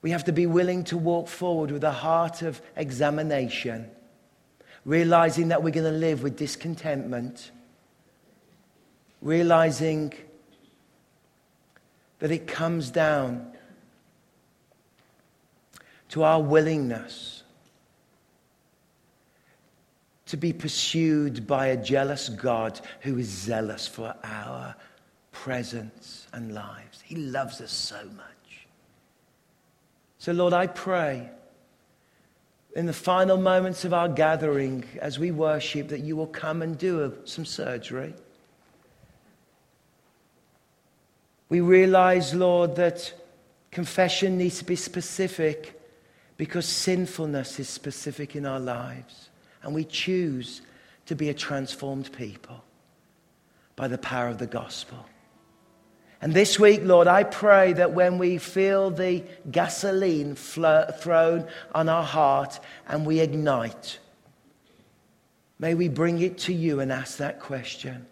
We 0.01 0.11
have 0.11 0.25
to 0.25 0.31
be 0.31 0.45
willing 0.45 0.83
to 0.85 0.97
walk 0.97 1.27
forward 1.27 1.71
with 1.71 1.83
a 1.83 1.91
heart 1.91 2.41
of 2.41 2.61
examination, 2.75 3.89
realizing 4.83 5.47
that 5.47 5.63
we're 5.63 5.71
going 5.71 5.91
to 5.91 5.97
live 5.97 6.21
with 6.21 6.37
discontentment, 6.37 7.49
realizing 9.21 10.13
that 12.19 12.31
it 12.31 12.45
comes 12.45 12.91
down 12.91 13.51
to 16.09 16.23
our 16.23 16.41
willingness 16.41 17.43
to 20.27 20.37
be 20.37 20.53
pursued 20.53 21.45
by 21.45 21.67
a 21.67 21.77
jealous 21.77 22.29
God 22.29 22.79
who 23.01 23.17
is 23.17 23.27
zealous 23.27 23.87
for 23.87 24.15
our 24.23 24.75
presence 25.45 26.25
and 26.33 26.55
lives. 26.55 27.03
He 27.03 27.15
loves 27.15 27.61
us 27.61 27.71
so 27.71 28.03
much. 28.17 28.67
So, 30.17 30.31
Lord, 30.31 30.53
I 30.53 30.65
pray 30.65 31.29
in 32.75 32.87
the 32.87 32.93
final 32.93 33.37
moments 33.37 33.85
of 33.85 33.93
our 33.93 34.09
gathering 34.09 34.85
as 34.99 35.19
we 35.19 35.29
worship 35.29 35.89
that 35.89 35.99
you 35.99 36.15
will 36.15 36.25
come 36.25 36.63
and 36.63 36.75
do 36.75 37.13
some 37.25 37.45
surgery. 37.45 38.15
We 41.49 41.61
realize, 41.61 42.33
Lord, 42.33 42.75
that 42.77 43.13
confession 43.69 44.39
needs 44.39 44.57
to 44.57 44.65
be 44.65 44.75
specific 44.75 45.79
because 46.37 46.65
sinfulness 46.65 47.59
is 47.59 47.69
specific 47.69 48.35
in 48.35 48.47
our 48.47 48.59
lives. 48.59 49.29
And 49.61 49.75
we 49.75 49.83
choose 49.83 50.63
to 51.05 51.15
be 51.15 51.29
a 51.29 51.35
transformed 51.35 52.11
people 52.13 52.63
by 53.75 53.87
the 53.87 53.99
power 53.99 54.27
of 54.29 54.39
the 54.39 54.47
gospel. 54.47 55.05
And 56.21 56.33
this 56.33 56.59
week, 56.59 56.81
Lord, 56.83 57.07
I 57.07 57.23
pray 57.23 57.73
that 57.73 57.91
when 57.91 58.17
we 58.17 58.37
feel 58.37 58.89
the 58.89 59.23
gasoline 59.51 60.35
thrown 60.35 61.47
on 61.73 61.89
our 61.89 62.03
heart 62.03 62.59
and 62.87 63.05
we 63.05 63.19
ignite, 63.19 63.99
may 65.59 65.73
we 65.73 65.89
bring 65.89 66.21
it 66.21 66.37
to 66.39 66.53
you 66.53 66.79
and 66.79 66.91
ask 66.91 67.17
that 67.17 67.39
question 67.39 68.05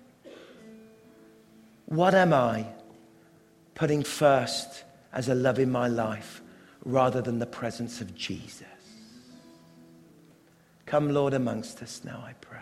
What 1.86 2.14
am 2.14 2.34
I 2.34 2.68
putting 3.76 4.04
first 4.04 4.84
as 5.12 5.30
a 5.30 5.36
love 5.36 5.60
in 5.60 5.72
my 5.72 5.88
life 5.88 6.42
rather 6.86 7.22
than 7.22 7.40
the 7.40 7.46
presence 7.46 8.02
of 8.02 8.14
Jesus? 8.16 8.68
Come, 10.86 11.10
Lord, 11.10 11.34
amongst 11.34 11.82
us 11.82 12.02
now, 12.04 12.24
I 12.24 12.34
pray. 12.34 12.53